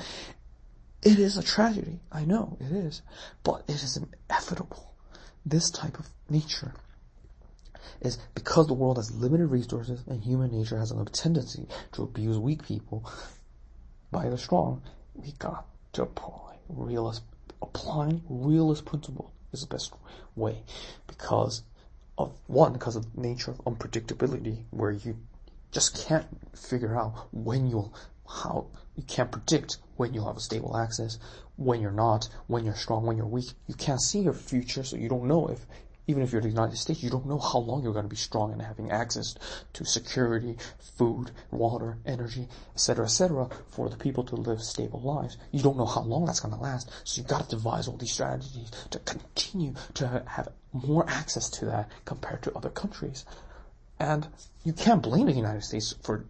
It 1.03 1.19
is 1.19 1.39
a 1.39 1.43
tragedy. 1.43 2.01
I 2.13 2.25
know 2.27 2.59
it 2.61 2.73
is, 2.73 3.01
but 3.43 3.63
it 3.69 3.83
is 3.83 3.97
inevitable. 3.97 4.93
This 5.47 5.71
type 5.71 5.99
of 5.99 6.09
nature 6.29 6.75
is 8.01 8.19
because 8.35 8.67
the 8.67 8.75
world 8.75 8.97
has 8.97 9.11
limited 9.11 9.47
resources 9.47 10.03
and 10.07 10.23
human 10.23 10.51
nature 10.51 10.79
has 10.79 10.91
a 10.91 11.05
tendency 11.07 11.67
to 11.93 12.03
abuse 12.03 12.39
weak 12.39 12.65
people 12.65 13.11
by 14.11 14.29
the 14.29 14.39
strong, 14.39 14.83
we 15.15 15.33
got 15.39 15.67
to 15.93 16.03
apply 16.03 16.57
realist, 16.69 17.23
applying 17.63 18.23
realist 18.29 18.85
principle 18.85 19.33
is 19.53 19.61
the 19.61 19.67
best 19.67 19.93
way 20.37 20.63
because 21.07 21.63
of 22.17 22.33
one, 22.47 22.73
because 22.73 22.97
of 22.97 23.17
nature 23.17 23.51
of 23.51 23.59
unpredictability 23.65 24.65
where 24.71 24.91
you 24.91 25.17
just 25.71 26.07
can't 26.07 26.27
figure 26.57 26.97
out 26.97 27.29
when 27.33 27.69
you'll, 27.69 27.95
how, 28.29 28.67
you 28.97 29.03
can't 29.05 29.31
predict 29.31 29.79
when 29.97 30.13
you'll 30.15 30.27
have 30.27 30.37
a 30.37 30.41
stable 30.41 30.77
access, 30.77 31.19
when 31.57 31.81
you're 31.81 31.91
not, 31.91 32.29
when 32.47 32.65
you're 32.65 32.75
strong, 32.75 33.05
when 33.05 33.17
you're 33.17 33.27
weak. 33.27 33.53
You 33.67 33.75
can't 33.75 34.01
see 34.01 34.21
your 34.21 34.33
future, 34.33 34.83
so 34.83 34.97
you 34.97 35.09
don't 35.09 35.29
know 35.29 35.49
if 35.49 35.67
Even 36.09 36.23
if 36.23 36.33
you're 36.33 36.41
in 36.41 36.49
the 36.49 36.55
United 36.55 36.77
States, 36.77 37.03
you 37.03 37.11
don't 37.11 37.27
know 37.27 37.39
how 37.39 37.59
long 37.59 37.83
you're 37.83 37.93
going 37.93 38.07
to 38.07 38.09
be 38.09 38.17
strong 38.17 38.51
and 38.53 38.63
having 38.63 38.91
access 38.91 39.37
to 39.75 39.85
security, 39.85 40.57
food, 40.97 41.31
water, 41.51 41.99
energy, 42.07 42.49
etc., 42.75 43.05
etc., 43.05 43.49
for 43.71 43.91
the 43.91 43.97
people 43.97 44.25
to 44.25 44.35
live 44.35 44.63
stable 44.63 45.01
lives. 45.03 45.37
You 45.53 45.63
don't 45.63 45.77
know 45.77 45.85
how 45.85 46.01
long 46.01 46.25
that's 46.25 46.41
going 46.41 46.55
to 46.55 46.61
last, 46.61 46.91
so 47.05 47.21
you've 47.21 47.29
got 47.29 47.51
to 47.51 47.57
devise 47.57 47.89
all 47.89 47.99
these 47.99 48.13
strategies 48.13 48.71
to 48.91 48.99
continue 49.01 49.75
to 49.95 50.25
have 50.27 50.49
more 50.73 51.05
access 51.09 51.51
to 51.51 51.67
that 51.67 51.91
compared 52.07 52.43
to 52.43 52.55
other 52.55 52.71
countries. 52.71 53.27
And 54.01 54.27
you 54.65 54.73
can't 54.73 55.03
blame 55.03 55.27
the 55.27 55.33
United 55.33 55.63
States 55.63 55.95
for 56.03 56.25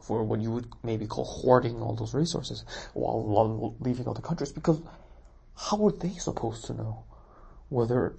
for 0.00 0.22
what 0.22 0.40
you 0.40 0.52
would 0.52 0.68
maybe 0.84 1.06
call 1.06 1.24
hoarding 1.24 1.82
all 1.82 1.94
those 1.96 2.14
resources 2.14 2.64
while 2.94 3.74
leaving 3.80 4.06
other 4.08 4.20
countries 4.20 4.52
because 4.52 4.80
how 5.56 5.84
are 5.84 5.92
they 5.92 6.10
supposed 6.10 6.64
to 6.64 6.74
know 6.74 7.04
whether 7.68 8.14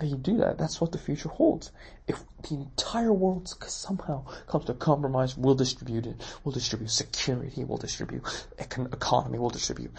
they 0.00 0.12
do 0.12 0.38
that? 0.38 0.58
That's 0.58 0.80
what 0.80 0.92
the 0.92 0.98
future 0.98 1.28
holds. 1.28 1.70
If 2.08 2.22
the 2.48 2.54
entire 2.56 3.12
world 3.12 3.48
somehow 3.66 4.24
comes 4.48 4.64
to 4.66 4.74
compromise, 4.74 5.36
we'll 5.36 5.54
distribute 5.54 6.06
it. 6.06 6.16
We'll 6.42 6.52
distribute 6.52 6.90
security. 6.90 7.64
We'll 7.64 7.78
distribute 7.78 8.24
econ- 8.58 8.92
economy. 8.92 9.38
We'll 9.38 9.50
distribute 9.50 9.92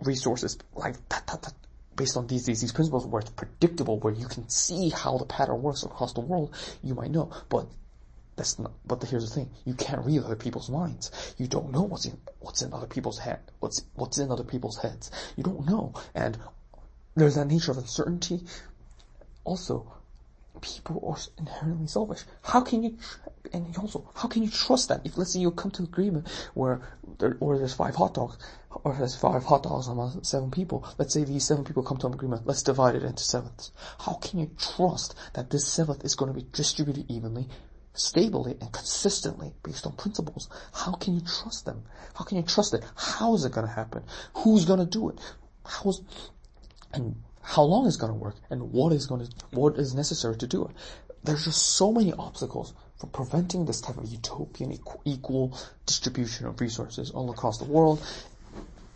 resources 0.00 0.58
like 0.74 0.96
that, 1.08 1.26
that, 1.26 1.42
that 1.42 1.54
based 1.94 2.16
on 2.16 2.26
these, 2.26 2.46
these, 2.46 2.60
these 2.60 2.72
principles 2.72 3.06
where 3.06 3.20
it's 3.20 3.30
predictable, 3.30 3.98
where 3.98 4.14
you 4.14 4.26
can 4.26 4.48
see 4.48 4.90
how 4.90 5.18
the 5.18 5.26
pattern 5.26 5.62
works 5.62 5.82
across 5.82 6.12
the 6.12 6.20
world, 6.20 6.54
you 6.82 6.94
might 6.94 7.10
know. 7.10 7.30
But 7.48 7.66
that's 8.36 8.58
not, 8.58 8.72
but 8.86 9.02
here's 9.04 9.28
the 9.28 9.34
thing, 9.34 9.50
you 9.64 9.74
can't 9.74 10.04
read 10.04 10.22
other 10.22 10.36
people's 10.36 10.70
minds. 10.70 11.34
You 11.38 11.46
don't 11.46 11.70
know 11.70 11.82
what's 11.82 12.06
in, 12.06 12.18
what's 12.40 12.62
in 12.62 12.72
other 12.72 12.86
people's 12.86 13.18
head, 13.18 13.40
what's, 13.60 13.84
what's 13.94 14.18
in 14.18 14.30
other 14.30 14.44
people's 14.44 14.78
heads. 14.78 15.10
You 15.36 15.44
don't 15.44 15.66
know. 15.66 15.94
And 16.14 16.38
there's 17.14 17.34
that 17.34 17.46
nature 17.46 17.72
of 17.72 17.78
uncertainty. 17.78 18.40
Also, 19.44 19.92
people 20.60 21.02
are 21.08 21.18
inherently 21.38 21.86
selfish. 21.86 22.24
How 22.42 22.60
can 22.60 22.82
you, 22.82 22.98
and 23.52 23.76
also, 23.78 24.08
how 24.14 24.28
can 24.28 24.42
you 24.42 24.50
trust 24.50 24.88
that? 24.88 25.00
If 25.04 25.18
let's 25.18 25.32
say 25.32 25.40
you 25.40 25.50
come 25.50 25.70
to 25.72 25.82
agreement 25.82 26.28
where, 26.54 26.80
there, 27.18 27.36
or 27.40 27.58
there's 27.58 27.74
five 27.74 27.94
hot 27.94 28.14
dogs, 28.14 28.36
or 28.84 28.94
there's 28.94 29.16
five 29.16 29.44
hot 29.44 29.64
dogs 29.64 29.88
among 29.88 30.22
seven 30.24 30.50
people. 30.50 30.86
Let's 30.98 31.14
say 31.14 31.24
these 31.24 31.44
seven 31.44 31.64
people 31.64 31.82
come 31.82 31.98
to 31.98 32.06
an 32.06 32.14
agreement. 32.14 32.46
Let's 32.46 32.62
divide 32.62 32.94
it 32.94 33.02
into 33.02 33.22
sevenths. 33.22 33.72
How 33.98 34.14
can 34.14 34.38
you 34.38 34.50
trust 34.58 35.14
that 35.34 35.50
this 35.50 35.66
seventh 35.66 36.04
is 36.04 36.14
going 36.14 36.32
to 36.32 36.38
be 36.38 36.46
distributed 36.52 37.10
evenly 37.10 37.48
stably 37.94 38.56
and 38.60 38.72
consistently 38.72 39.52
based 39.62 39.86
on 39.86 39.92
principles. 39.92 40.48
How 40.72 40.92
can 40.92 41.14
you 41.14 41.20
trust 41.20 41.66
them? 41.66 41.84
How 42.14 42.24
can 42.24 42.38
you 42.38 42.42
trust 42.42 42.74
it? 42.74 42.82
How 42.96 43.34
is 43.34 43.44
it 43.44 43.52
going 43.52 43.66
to 43.66 43.72
happen? 43.72 44.04
Who's 44.36 44.64
going 44.64 44.80
to 44.80 44.86
do 44.86 45.10
it? 45.10 45.18
How's, 45.64 46.02
and 46.92 47.22
how 47.42 47.62
long 47.62 47.86
is 47.86 47.96
going 47.96 48.12
to 48.12 48.18
work? 48.18 48.36
And 48.50 48.72
what 48.72 48.92
is 48.92 49.06
going 49.06 49.26
to, 49.26 49.32
what 49.50 49.76
is 49.76 49.94
necessary 49.94 50.36
to 50.36 50.46
do 50.46 50.64
it? 50.64 50.70
There's 51.24 51.44
just 51.44 51.62
so 51.62 51.92
many 51.92 52.12
obstacles 52.12 52.72
for 52.98 53.06
preventing 53.08 53.66
this 53.66 53.80
type 53.80 53.98
of 53.98 54.06
utopian 54.06 54.78
equal 55.04 55.58
distribution 55.86 56.46
of 56.46 56.60
resources 56.60 57.10
all 57.10 57.30
across 57.30 57.58
the 57.58 57.64
world 57.64 58.00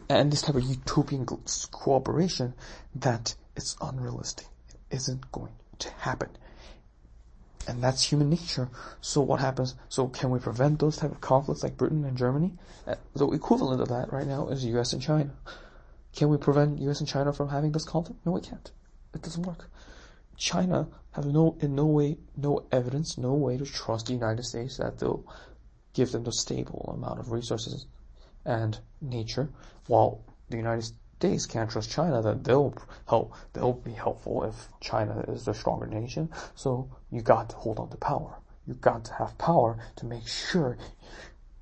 and 0.08 0.32
this 0.32 0.42
type 0.42 0.54
of 0.54 0.62
utopian 0.62 1.26
cooperation 1.26 2.54
that 2.94 3.34
it's 3.56 3.76
unrealistic. 3.80 4.46
It 4.68 4.96
isn't 4.96 5.30
going 5.32 5.52
to 5.80 5.90
happen. 5.90 6.30
And 7.68 7.82
that's 7.82 8.02
human 8.02 8.30
nature. 8.30 8.68
So 9.00 9.20
what 9.20 9.40
happens? 9.40 9.74
So 9.88 10.06
can 10.06 10.30
we 10.30 10.38
prevent 10.38 10.78
those 10.78 10.96
type 10.96 11.10
of 11.10 11.20
conflicts 11.20 11.64
like 11.64 11.76
Britain 11.76 12.04
and 12.04 12.16
Germany? 12.16 12.52
Uh, 12.86 12.94
the 13.14 13.28
equivalent 13.30 13.82
of 13.82 13.88
that 13.88 14.12
right 14.12 14.26
now 14.26 14.48
is 14.48 14.64
US 14.66 14.92
and 14.92 15.02
China. 15.02 15.30
Can 16.16 16.30
we 16.30 16.38
prevent 16.38 16.80
US 16.80 17.00
and 17.00 17.08
China 17.08 17.32
from 17.32 17.50
having 17.50 17.72
this 17.72 17.84
conflict? 17.84 18.24
No, 18.24 18.32
we 18.32 18.40
can't. 18.40 18.72
It 19.14 19.22
doesn't 19.22 19.46
work. 19.46 19.70
China 20.38 20.88
have 21.12 21.26
no, 21.26 21.56
in 21.60 21.74
no 21.74 21.86
way, 21.86 22.16
no 22.36 22.66
evidence, 22.72 23.18
no 23.18 23.34
way 23.34 23.58
to 23.58 23.64
trust 23.66 24.06
the 24.06 24.14
United 24.14 24.44
States 24.44 24.78
that 24.78 24.98
they'll 24.98 25.24
give 25.92 26.12
them 26.12 26.24
the 26.24 26.32
stable 26.32 26.92
amount 26.94 27.20
of 27.20 27.32
resources 27.32 27.86
and 28.46 28.78
nature, 29.00 29.50
while 29.88 30.22
the 30.48 30.56
United 30.56 30.90
States 31.18 31.46
can't 31.46 31.70
trust 31.70 31.90
China 31.90 32.22
that 32.22 32.44
they'll 32.44 32.74
help, 33.08 33.34
they'll 33.52 33.72
be 33.72 33.92
helpful 33.92 34.44
if 34.44 34.68
China 34.80 35.22
is 35.28 35.44
the 35.44 35.52
stronger 35.52 35.86
nation. 35.86 36.30
So 36.54 36.88
you 37.10 37.20
got 37.20 37.50
to 37.50 37.56
hold 37.56 37.78
on 37.78 37.90
to 37.90 37.96
power. 37.96 38.36
You 38.66 38.74
got 38.74 39.04
to 39.06 39.14
have 39.14 39.36
power 39.38 39.78
to 39.96 40.06
make 40.06 40.26
sure 40.26 40.78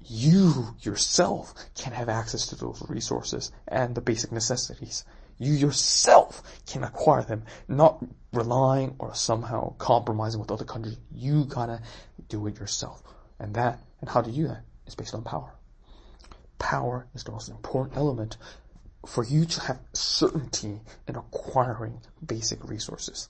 you 0.06 0.74
yourself 0.80 1.54
can 1.74 1.92
have 1.92 2.08
access 2.08 2.46
to 2.48 2.56
those 2.56 2.84
resources 2.88 3.52
and 3.68 3.94
the 3.94 4.00
basic 4.00 4.32
necessities. 4.32 5.04
You 5.38 5.52
yourself 5.52 6.42
can 6.66 6.84
acquire 6.84 7.22
them, 7.22 7.44
not 7.68 8.04
relying 8.32 8.94
or 8.98 9.14
somehow 9.14 9.74
compromising 9.78 10.40
with 10.40 10.50
other 10.50 10.64
countries. 10.64 10.96
You 11.12 11.44
gotta 11.44 11.80
do 12.28 12.46
it 12.46 12.58
yourself. 12.58 13.02
And 13.38 13.54
that, 13.54 13.80
and 14.00 14.08
how 14.08 14.22
to 14.22 14.30
do 14.30 14.46
that 14.48 14.64
is 14.86 14.94
based 14.94 15.14
on 15.14 15.22
power. 15.22 15.52
Power 16.58 17.06
is 17.14 17.24
the 17.24 17.32
most 17.32 17.48
important 17.48 17.96
element 17.96 18.36
for 19.06 19.24
you 19.24 19.44
to 19.44 19.60
have 19.62 19.80
certainty 19.92 20.80
in 21.08 21.16
acquiring 21.16 22.00
basic 22.24 22.64
resources 22.64 23.28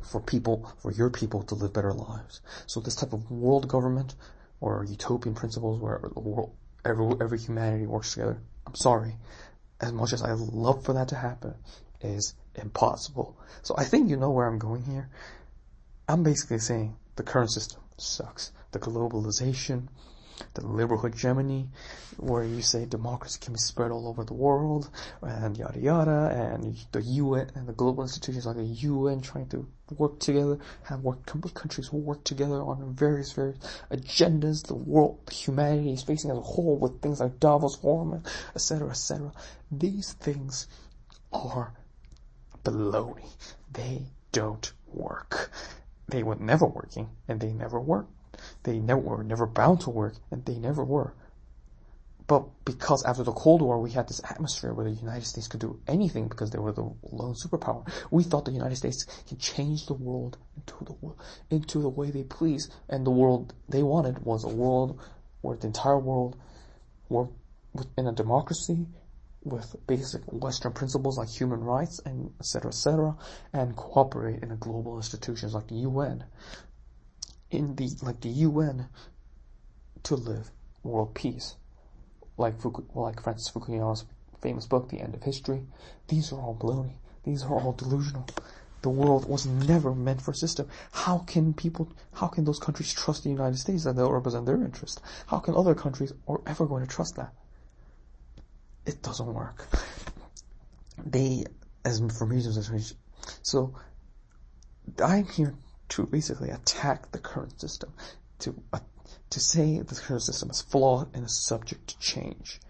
for 0.00 0.20
people, 0.20 0.72
for 0.78 0.90
your 0.92 1.10
people 1.10 1.42
to 1.42 1.54
live 1.54 1.72
better 1.72 1.92
lives. 1.92 2.40
So 2.66 2.80
this 2.80 2.94
type 2.94 3.12
of 3.12 3.30
world 3.30 3.68
government 3.68 4.14
or 4.60 4.84
utopian 4.84 5.34
principles 5.34 5.80
where 5.80 6.00
the 6.14 6.20
world, 6.20 6.54
every, 6.84 7.06
every 7.20 7.38
humanity 7.38 7.86
works 7.86 8.14
together, 8.14 8.40
I'm 8.66 8.74
sorry, 8.74 9.16
as 9.80 9.92
much 9.92 10.12
as 10.12 10.22
I 10.22 10.32
love 10.32 10.84
for 10.84 10.94
that 10.94 11.08
to 11.08 11.16
happen, 11.16 11.54
is 12.00 12.34
impossible. 12.54 13.36
So 13.62 13.74
I 13.76 13.84
think 13.84 14.10
you 14.10 14.16
know 14.16 14.30
where 14.30 14.46
I'm 14.46 14.58
going 14.58 14.82
here. 14.82 15.08
I'm 16.08 16.22
basically 16.22 16.58
saying 16.58 16.96
the 17.16 17.22
current 17.22 17.52
system 17.52 17.80
sucks. 17.96 18.52
The 18.72 18.78
globalization, 18.78 19.88
the 20.54 20.66
liberal 20.66 21.00
hegemony, 21.00 21.68
where 22.16 22.44
you 22.44 22.62
say 22.62 22.84
democracy 22.84 23.38
can 23.40 23.52
be 23.52 23.58
spread 23.58 23.90
all 23.90 24.08
over 24.08 24.24
the 24.24 24.34
world, 24.34 24.90
and 25.22 25.56
yada 25.56 25.78
yada, 25.78 26.30
and 26.32 26.76
the 26.92 27.02
UN 27.02 27.50
and 27.54 27.66
the 27.66 27.72
global 27.72 28.02
institutions 28.02 28.46
like 28.46 28.56
the 28.56 28.64
UN 28.64 29.20
trying 29.20 29.48
to 29.48 29.66
work 29.96 30.18
together, 30.18 30.58
have 30.84 31.00
work 31.00 31.24
countries 31.54 31.92
work 31.92 32.22
together 32.24 32.60
on 32.60 32.94
various 32.94 33.32
various 33.32 33.58
agendas. 33.90 34.66
The 34.66 34.74
world, 34.74 35.18
humanity 35.30 35.92
is 35.92 36.02
facing 36.02 36.30
as 36.30 36.38
a 36.38 36.42
whole 36.42 36.76
with 36.76 37.00
things 37.00 37.20
like 37.20 37.40
Davos 37.40 37.76
Forum, 37.76 38.22
etc., 38.54 38.90
etc. 38.90 39.32
These 39.70 40.12
things 40.14 40.66
are 41.32 41.72
baloney. 42.64 43.28
They 43.72 44.06
don't 44.32 44.72
work. 44.92 45.50
They 46.08 46.22
were 46.22 46.36
never 46.36 46.66
working, 46.66 47.10
and 47.26 47.40
they 47.40 47.52
never 47.52 47.80
work. 47.80 48.06
They 48.62 48.78
never 48.78 49.00
were 49.00 49.24
never 49.24 49.46
bound 49.46 49.80
to 49.82 49.90
work, 49.90 50.14
and 50.30 50.44
they 50.44 50.58
never 50.58 50.84
were. 50.84 51.14
But 52.28 52.44
because 52.66 53.02
after 53.04 53.22
the 53.22 53.32
Cold 53.32 53.62
War 53.62 53.80
we 53.80 53.92
had 53.92 54.06
this 54.06 54.20
atmosphere 54.22 54.74
where 54.74 54.84
the 54.84 55.00
United 55.00 55.24
States 55.24 55.48
could 55.48 55.60
do 55.60 55.80
anything 55.88 56.28
because 56.28 56.50
they 56.50 56.58
were 56.58 56.72
the 56.72 56.92
lone 57.10 57.34
superpower, 57.34 57.90
we 58.10 58.22
thought 58.22 58.44
the 58.44 58.52
United 58.52 58.76
States 58.76 59.04
can 59.26 59.38
change 59.38 59.86
the 59.86 59.94
world 59.94 60.36
into 60.54 60.84
the 60.84 61.56
into 61.56 61.80
the 61.80 61.88
way 61.88 62.10
they 62.10 62.24
please, 62.24 62.68
and 62.88 63.06
the 63.06 63.10
world 63.10 63.54
they 63.68 63.82
wanted 63.82 64.24
was 64.26 64.44
a 64.44 64.48
world 64.48 65.00
where 65.40 65.56
the 65.56 65.66
entire 65.66 65.98
world 65.98 66.36
were 67.08 67.28
in 67.96 68.06
a 68.06 68.12
democracy 68.12 68.86
with 69.42 69.74
basic 69.86 70.22
Western 70.26 70.72
principles 70.72 71.16
like 71.16 71.28
human 71.28 71.60
rights 71.60 72.00
and 72.04 72.30
etc. 72.40 72.68
etc. 72.68 73.16
and 73.54 73.74
cooperate 73.76 74.42
in 74.42 74.54
global 74.58 74.96
institutions 74.96 75.54
like 75.54 75.68
the 75.68 75.76
UN 75.76 76.24
in 77.50 77.74
the 77.76 77.90
like 78.02 78.20
the 78.20 78.28
UN 78.28 78.88
to 80.04 80.14
live 80.14 80.50
world 80.82 81.14
peace, 81.14 81.56
like 82.36 82.60
Fuku, 82.60 82.84
like 82.94 83.22
Francis 83.22 83.50
Fukuyama's 83.50 84.04
famous 84.40 84.66
book, 84.66 84.88
The 84.88 85.00
End 85.00 85.14
of 85.14 85.22
History. 85.22 85.62
These 86.08 86.32
are 86.32 86.40
all 86.40 86.56
baloney. 86.56 86.96
These 87.24 87.44
are 87.44 87.60
all 87.60 87.72
delusional. 87.72 88.26
The 88.82 88.90
world 88.90 89.28
was 89.28 89.44
never 89.44 89.92
meant 89.92 90.22
for 90.22 90.30
a 90.30 90.36
system. 90.36 90.68
How 90.92 91.18
can 91.18 91.52
people, 91.52 91.92
how 92.12 92.28
can 92.28 92.44
those 92.44 92.60
countries 92.60 92.92
trust 92.92 93.24
the 93.24 93.30
United 93.30 93.58
States 93.58 93.84
that 93.84 93.96
they'll 93.96 94.12
represent 94.12 94.46
their 94.46 94.62
interest? 94.62 95.00
How 95.26 95.38
can 95.38 95.56
other 95.56 95.74
countries 95.74 96.12
are 96.28 96.40
ever 96.46 96.64
going 96.64 96.86
to 96.86 96.88
trust 96.88 97.16
that? 97.16 97.32
It 98.86 99.02
doesn't 99.02 99.34
work. 99.34 99.66
They, 101.04 101.44
as 101.84 102.00
for 102.16 102.26
reasons, 102.26 102.94
so 103.42 103.74
I'm 105.04 105.26
here 105.26 105.54
to 105.90 106.06
basically 106.06 106.50
attack 106.50 107.10
the 107.12 107.18
current 107.18 107.60
system, 107.60 107.92
to 108.40 108.54
uh, 108.72 108.80
to 109.30 109.40
say 109.40 109.78
the 109.78 109.94
current 109.94 110.22
system 110.22 110.50
is 110.50 110.62
flawed 110.62 111.14
and 111.14 111.24
is 111.24 111.36
subject 111.36 111.88
to 111.88 111.98
change. 111.98 112.60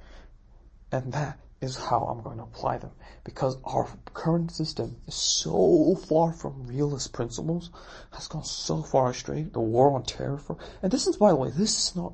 And 0.91 1.13
that 1.13 1.39
is 1.61 1.77
how 1.77 2.01
I'm 2.01 2.23
going 2.23 2.39
to 2.39 2.45
apply 2.45 2.79
them. 2.79 2.93
Because 3.25 3.59
our 3.65 3.89
current 4.15 4.53
system 4.53 4.97
is 5.07 5.15
so 5.15 5.97
far 6.09 6.33
from 6.33 6.67
realist 6.67 7.13
principles, 7.13 7.71
has 8.13 8.29
gone 8.29 8.45
so 8.45 8.83
far 8.83 9.11
astray, 9.11 9.43
the 9.43 9.61
war 9.61 9.93
on 9.93 10.05
terror 10.05 10.39
for, 10.39 10.57
and 10.83 10.91
this 10.91 11.07
is, 11.07 11.17
by 11.17 11.31
the 11.31 11.37
way, 11.37 11.51
this 11.51 11.77
is 11.79 11.97
not 11.97 12.13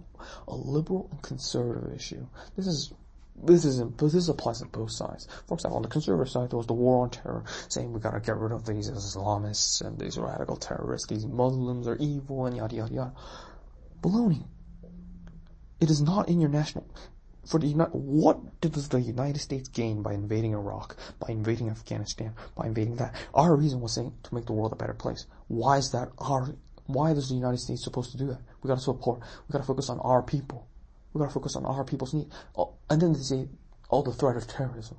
a 0.49 0.55
liberal 0.55 1.09
and 1.11 1.23
conservative 1.23 1.95
issue. 1.95 2.27
This 2.57 2.67
is 2.67 2.93
this 3.37 3.65
isn't, 3.65 3.99
this 3.99 4.29
applies 4.29 4.63
on 4.63 4.69
both 4.69 4.93
sides. 4.93 5.29
For 5.47 5.55
example, 5.55 5.77
on 5.77 5.83
the 5.83 5.89
conservative 5.89 6.31
side, 6.31 6.51
there 6.51 6.57
was 6.57 6.67
the 6.67 6.73
war 6.73 7.03
on 7.03 7.11
terror, 7.11 7.45
saying 7.69 7.93
we 7.93 8.01
gotta 8.01 8.21
get 8.21 8.37
rid 8.37 8.53
of 8.53 8.65
these 8.65 8.91
Islamists 8.91 9.81
and 9.85 9.99
these 9.99 10.19
radical 10.19 10.57
terrorists, 10.57 11.09
these 11.09 11.27
Muslims 11.27 11.87
are 11.87 11.97
evil 11.97 12.47
and 12.47 12.57
yada 12.57 12.77
yada 12.77 12.95
yada. 12.95 13.13
Baloney. 14.01 14.45
It 15.81 15.91
is 15.91 16.01
not 16.01 16.29
in 16.29 16.41
your 16.41 16.51
national, 16.51 16.87
for 17.47 17.61
the 17.61 17.67
United, 17.67 17.93
what 17.93 18.61
does 18.61 18.89
the 18.89 19.01
United 19.01 19.41
States 19.41 19.69
gain 19.69 20.03
by 20.03 20.15
invading 20.15 20.53
Iraq, 20.53 20.97
by 21.19 21.29
invading 21.29 21.69
Afghanistan, 21.69 22.35
by 22.57 22.67
invading 22.67 22.97
that? 22.97 23.15
Our 23.35 23.57
reason 23.57 23.81
was 23.81 23.95
saying 23.95 24.15
to 24.23 24.35
make 24.35 24.47
the 24.47 24.53
world 24.53 24.73
a 24.73 24.77
better 24.77 24.95
place. 24.95 25.27
Why 25.49 25.77
is 25.79 25.91
that 25.91 26.09
our, 26.19 26.55
why 26.87 27.11
is 27.11 27.29
the 27.29 27.35
United 27.35 27.59
States 27.59 27.85
supposed 27.85 28.13
to 28.13 28.19
do 28.19 28.29
that? 28.29 28.41
We 28.63 28.69
gotta 28.69 28.81
support, 28.81 29.21
we 29.21 29.53
gotta 29.53 29.65
focus 29.65 29.91
on 29.91 30.01
our 30.01 30.23
people. 30.23 30.69
We 31.15 31.21
gotta 31.21 31.33
focus 31.33 31.57
on 31.57 31.65
our 31.65 31.85
people's 31.85 32.13
needs. 32.13 32.35
Oh, 32.57 32.75
and 32.91 33.01
then 33.01 33.13
they 33.13 33.21
say, 33.21 33.49
oh, 33.91 34.03
the 34.03 34.13
threat 34.13 34.37
of 34.37 34.49
terrorism. 34.49 34.99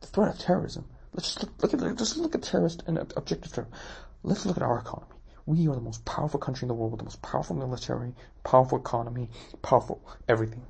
The 0.00 0.08
threat 0.08 0.34
of 0.34 0.38
terrorism. 0.40 0.84
Let's 1.12 1.34
just 1.34 1.42
look, 1.42 1.72
look 1.72 1.82
at, 1.82 1.96
just 1.96 2.16
look 2.16 2.34
at 2.34 2.42
terrorist 2.42 2.82
and 2.86 2.98
objective 3.16 3.52
terror. 3.52 3.68
Let's 4.24 4.44
look 4.44 4.56
at 4.56 4.62
our 4.64 4.80
economy. 4.80 5.14
We 5.46 5.68
are 5.68 5.74
the 5.76 5.80
most 5.80 6.04
powerful 6.04 6.40
country 6.40 6.64
in 6.64 6.68
the 6.68 6.74
world 6.74 6.90
with 6.90 6.98
the 6.98 7.04
most 7.04 7.22
powerful 7.22 7.54
military, 7.54 8.12
powerful 8.42 8.78
economy, 8.78 9.30
powerful 9.62 10.02
everything. 10.28 10.66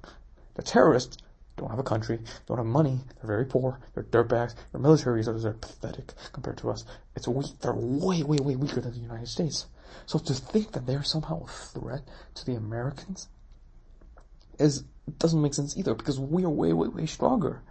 The 0.55 0.63
terrorists 0.63 1.17
don't 1.57 1.71
have 1.71 1.79
a 1.79 1.83
country, 1.83 2.19
don't 2.47 2.59
have 2.59 2.67
money, 2.67 3.01
they're 3.17 3.27
very 3.27 3.47
poor, 3.47 3.81
they're 3.95 4.05
dirtbags, 4.05 4.55
their 4.73 4.81
military 4.81 5.17
resources 5.17 5.47
are 5.47 5.55
pathetic 5.55 6.13
compared 6.35 6.59
to 6.59 6.71
us. 6.71 6.85
It's 7.15 7.27
weak, 7.27 7.59
they're 7.61 7.73
way, 7.75 8.23
way, 8.23 8.37
way 8.37 8.57
weaker 8.57 8.83
than 8.83 8.93
the 8.93 8.99
United 8.99 9.29
States. 9.29 9.67
So 10.05 10.19
to 10.19 10.35
think 10.35 10.73
that 10.73 10.87
they're 10.87 11.03
somehow 11.03 11.45
a 11.45 11.49
threat 11.49 12.03
to 12.35 12.45
the 12.45 12.55
Americans 12.55 13.29
is, 14.59 14.85
doesn't 15.19 15.41
make 15.41 15.55
sense 15.55 15.77
either 15.77 15.95
because 15.95 16.19
we 16.19 16.45
are 16.45 16.51
way, 16.51 16.73
way, 16.73 16.89
way 16.89 17.07
stronger. 17.07 17.63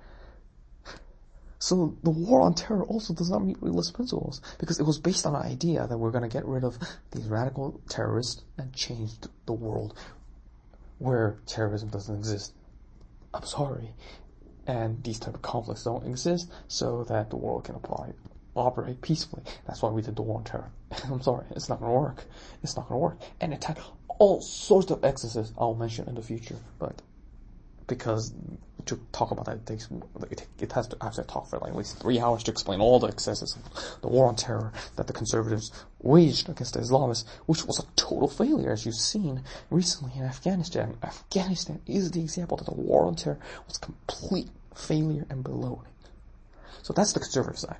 So 1.59 1.97
the 2.03 2.11
war 2.11 2.41
on 2.41 2.53
terror 2.53 2.83
also 2.83 3.13
does 3.13 3.31
not 3.31 3.43
meet 3.43 3.61
realist 3.61 3.93
principles 3.93 4.41
because 4.59 4.79
it 4.79 4.85
was 4.85 4.99
based 4.99 5.25
on 5.25 5.35
an 5.35 5.41
idea 5.41 5.87
that 5.87 5.97
we're 5.97 6.11
going 6.11 6.29
to 6.29 6.33
get 6.33 6.45
rid 6.45 6.63
of 6.63 6.77
these 7.11 7.25
radical 7.25 7.81
terrorists 7.89 8.43
and 8.57 8.73
change 8.73 9.11
the 9.45 9.53
world 9.53 9.97
where 10.99 11.39
terrorism 11.45 11.89
doesn't 11.89 12.15
exist. 12.15 12.53
I'm 13.33 13.45
sorry. 13.45 13.89
And 14.67 15.03
these 15.03 15.19
type 15.19 15.33
of 15.33 15.41
conflicts 15.41 15.83
don't 15.83 16.05
exist 16.05 16.51
so 16.67 17.03
that 17.05 17.29
the 17.29 17.35
world 17.35 17.63
can 17.63 17.75
apply, 17.75 18.13
operate 18.55 19.01
peacefully. 19.01 19.43
That's 19.65 19.81
why 19.81 19.89
we 19.89 20.01
did 20.01 20.15
the 20.15 20.21
war 20.21 20.37
on 20.37 20.43
terror. 20.43 20.71
I'm 21.05 21.21
sorry, 21.21 21.45
it's 21.51 21.69
not 21.69 21.79
gonna 21.79 21.93
work. 21.93 22.25
It's 22.63 22.75
not 22.75 22.87
gonna 22.87 22.99
work. 22.99 23.19
And 23.41 23.53
had 23.63 23.79
all 24.19 24.41
sorts 24.41 24.91
of 24.91 25.03
excesses 25.03 25.51
I'll 25.57 25.75
mention 25.75 26.07
in 26.07 26.15
the 26.15 26.21
future, 26.21 26.57
but 26.79 27.01
because 27.87 28.33
to 28.85 28.99
talk 29.11 29.31
about 29.31 29.45
that, 29.45 29.57
it 29.57 29.65
takes 29.65 29.89
it, 30.29 30.47
it 30.59 30.71
has 30.73 30.87
to 30.87 30.97
actually 31.01 31.25
talk 31.25 31.47
for 31.47 31.57
like 31.59 31.71
at 31.71 31.75
least 31.75 31.99
three 31.99 32.19
hours 32.19 32.43
to 32.43 32.51
explain 32.51 32.81
all 32.81 32.99
the 32.99 33.07
excesses 33.07 33.55
of 33.55 34.01
the 34.01 34.07
war 34.07 34.27
on 34.27 34.35
terror 34.35 34.71
that 34.95 35.07
the 35.07 35.13
conservatives 35.13 35.71
waged 36.01 36.49
against 36.49 36.75
the 36.75 36.79
Islamists, 36.79 37.25
which 37.45 37.65
was 37.65 37.79
a 37.79 37.85
total 37.95 38.27
failure, 38.27 38.71
as 38.71 38.85
you've 38.85 38.95
seen 38.95 39.43
recently 39.69 40.11
in 40.17 40.23
Afghanistan. 40.23 40.97
Afghanistan 41.03 41.81
is 41.87 42.11
the 42.11 42.21
example 42.21 42.57
that 42.57 42.65
the 42.65 42.73
war 42.73 43.05
on 43.05 43.15
terror 43.15 43.39
was 43.67 43.77
complete 43.77 44.49
failure 44.75 45.25
and 45.29 45.43
baloney. 45.43 45.87
So 46.83 46.93
that's 46.93 47.13
the 47.13 47.19
conservative 47.19 47.59
side 47.59 47.77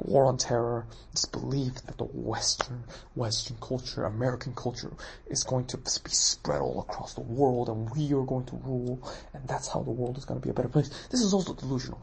war 0.00 0.26
on 0.26 0.36
terror, 0.36 0.86
this 1.12 1.24
belief 1.24 1.74
that 1.86 1.98
the 1.98 2.04
Western, 2.04 2.84
Western 3.14 3.56
culture, 3.60 4.04
American 4.04 4.54
culture 4.54 4.92
is 5.28 5.42
going 5.42 5.66
to 5.66 5.76
be 5.78 6.10
spread 6.10 6.60
all 6.60 6.80
across 6.80 7.14
the 7.14 7.20
world 7.20 7.68
and 7.68 7.90
we 7.90 8.12
are 8.14 8.24
going 8.24 8.44
to 8.46 8.56
rule 8.56 9.00
and 9.34 9.46
that's 9.48 9.68
how 9.68 9.82
the 9.82 9.90
world 9.90 10.18
is 10.18 10.24
going 10.24 10.40
to 10.40 10.44
be 10.44 10.50
a 10.50 10.54
better 10.54 10.68
place. 10.68 10.90
This 11.10 11.20
is 11.20 11.32
also 11.32 11.54
delusional. 11.54 12.00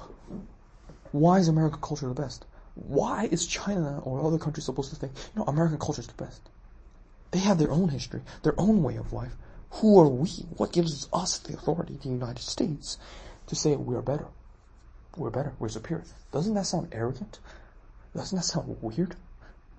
Why 1.11 1.39
is 1.39 1.47
American 1.47 1.81
culture 1.81 2.07
the 2.07 2.21
best? 2.21 2.45
Why 2.75 3.29
is 3.31 3.47
China 3.47 3.99
or 3.99 4.25
other 4.25 4.37
countries 4.37 4.65
supposed 4.65 4.89
to 4.89 4.97
think, 4.97 5.13
you 5.15 5.39
know, 5.39 5.45
American 5.45 5.79
culture 5.79 6.01
is 6.01 6.07
the 6.07 6.13
best? 6.13 6.41
They 7.31 7.39
have 7.39 7.57
their 7.57 7.71
own 7.71 7.89
history, 7.89 8.21
their 8.43 8.59
own 8.59 8.83
way 8.83 8.97
of 8.97 9.13
life. 9.13 9.35
Who 9.71 9.99
are 9.99 10.07
we? 10.07 10.29
What 10.57 10.73
gives 10.73 11.07
us 11.11 11.37
the 11.39 11.53
authority, 11.53 11.97
the 12.01 12.09
United 12.09 12.41
States, 12.41 12.97
to 13.47 13.55
say 13.55 13.75
we 13.75 13.95
are 13.95 14.01
better? 14.01 14.27
We're 15.17 15.29
better, 15.29 15.53
we're 15.59 15.69
superior. 15.69 16.05
Doesn't 16.31 16.53
that 16.55 16.65
sound 16.65 16.89
arrogant? 16.91 17.39
Doesn't 18.15 18.37
that 18.37 18.43
sound 18.43 18.77
weird? 18.81 19.15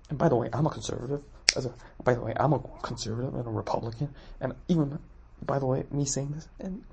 And 0.09 0.17
by 0.17 0.29
the 0.29 0.35
way, 0.35 0.49
I'm 0.53 0.65
a 0.65 0.69
conservative. 0.69 1.23
As 1.55 1.65
a, 1.65 1.73
by 2.03 2.13
the 2.13 2.21
way, 2.21 2.33
I'm 2.35 2.53
a 2.53 2.59
conservative 2.81 3.33
and 3.33 3.47
a 3.47 3.49
Republican. 3.49 4.13
And 4.39 4.53
even, 4.67 4.99
by 5.45 5.59
the 5.59 5.65
way, 5.65 5.85
me 5.91 6.05
saying 6.05 6.31
this, 6.31 6.47
and 6.59 6.83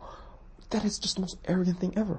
that 0.70 0.84
is 0.84 0.98
just 0.98 1.16
the 1.16 1.20
most 1.20 1.36
arrogant 1.46 1.78
thing 1.78 1.92
ever. 1.96 2.18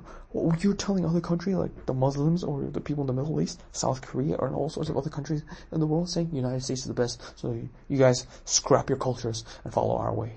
You're 0.60 0.76
telling 0.76 1.06
other 1.06 1.22
countries, 1.22 1.56
like 1.56 1.86
the 1.88 1.94
Muslims 1.94 2.44
or 2.44 2.62
the 2.64 2.80
people 2.80 3.04
in 3.04 3.08
the 3.08 3.14
Middle 3.14 3.42
East, 3.42 3.62
South 3.72 4.02
Korea, 4.02 4.36
or 4.36 4.54
all 4.54 4.70
sorts 4.70 4.90
of 4.90 4.96
other 4.96 5.10
countries 5.10 5.44
in 5.72 5.80
the 5.80 5.88
world, 5.88 6.10
saying 6.10 6.30
the 6.30 6.36
United 6.36 6.64
States 6.64 6.82
is 6.82 6.88
the 6.88 6.94
best, 6.94 7.22
so 7.36 7.60
you 7.90 7.98
guys 7.98 8.28
scrap 8.46 8.90
your 8.90 9.00
cultures 9.00 9.44
and 9.64 9.74
follow 9.74 9.98
our 9.98 10.14
way. 10.14 10.34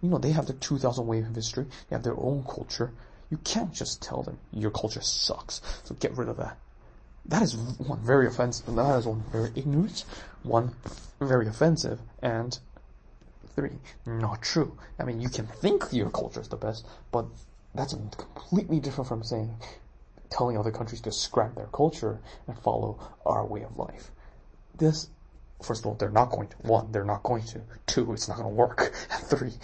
You 0.00 0.08
know, 0.08 0.18
they 0.18 0.32
have 0.32 0.46
their 0.46 0.56
2,000 0.56 1.06
way 1.06 1.20
of 1.20 1.34
history. 1.34 1.66
They 1.88 1.96
have 1.96 2.02
their 2.02 2.18
own 2.18 2.44
culture. 2.44 2.92
You 3.30 3.38
can't 3.38 3.72
just 3.72 4.02
tell 4.02 4.22
them 4.22 4.38
your 4.52 4.70
culture 4.70 5.02
sucks, 5.02 5.60
so 5.84 5.94
get 5.94 6.16
rid 6.16 6.28
of 6.28 6.38
that. 6.38 6.58
That 7.28 7.42
is 7.42 7.56
one 7.56 8.00
very 8.00 8.26
offensive, 8.26 8.74
that 8.74 8.98
is 8.98 9.06
one 9.06 9.24
very 9.32 9.50
ignorant, 9.56 10.04
one 10.42 10.74
very 11.20 11.48
offensive, 11.48 12.00
and 12.22 12.56
three, 13.56 13.78
not 14.04 14.42
true. 14.42 14.78
I 14.98 15.04
mean, 15.04 15.20
you 15.20 15.28
can 15.28 15.46
think 15.46 15.92
your 15.92 16.10
culture 16.10 16.40
is 16.40 16.48
the 16.48 16.56
best, 16.56 16.86
but 17.10 17.26
that's 17.74 17.94
completely 17.94 18.78
different 18.78 19.08
from 19.08 19.24
saying, 19.24 19.56
telling 20.30 20.56
other 20.56 20.70
countries 20.70 21.00
to 21.02 21.12
scrap 21.12 21.56
their 21.56 21.66
culture 21.66 22.20
and 22.46 22.56
follow 22.58 22.98
our 23.24 23.44
way 23.44 23.62
of 23.62 23.76
life. 23.76 24.10
This, 24.76 25.08
first 25.62 25.80
of 25.80 25.86
all, 25.86 25.94
they're 25.94 26.10
not 26.10 26.30
going 26.30 26.48
to. 26.48 26.56
One, 26.58 26.92
they're 26.92 27.04
not 27.04 27.22
going 27.22 27.42
to. 27.44 27.62
Two, 27.86 28.12
it's 28.12 28.28
not 28.28 28.36
going 28.36 28.48
to 28.48 28.54
work. 28.54 28.94
And 29.10 29.22
three, 29.24 29.54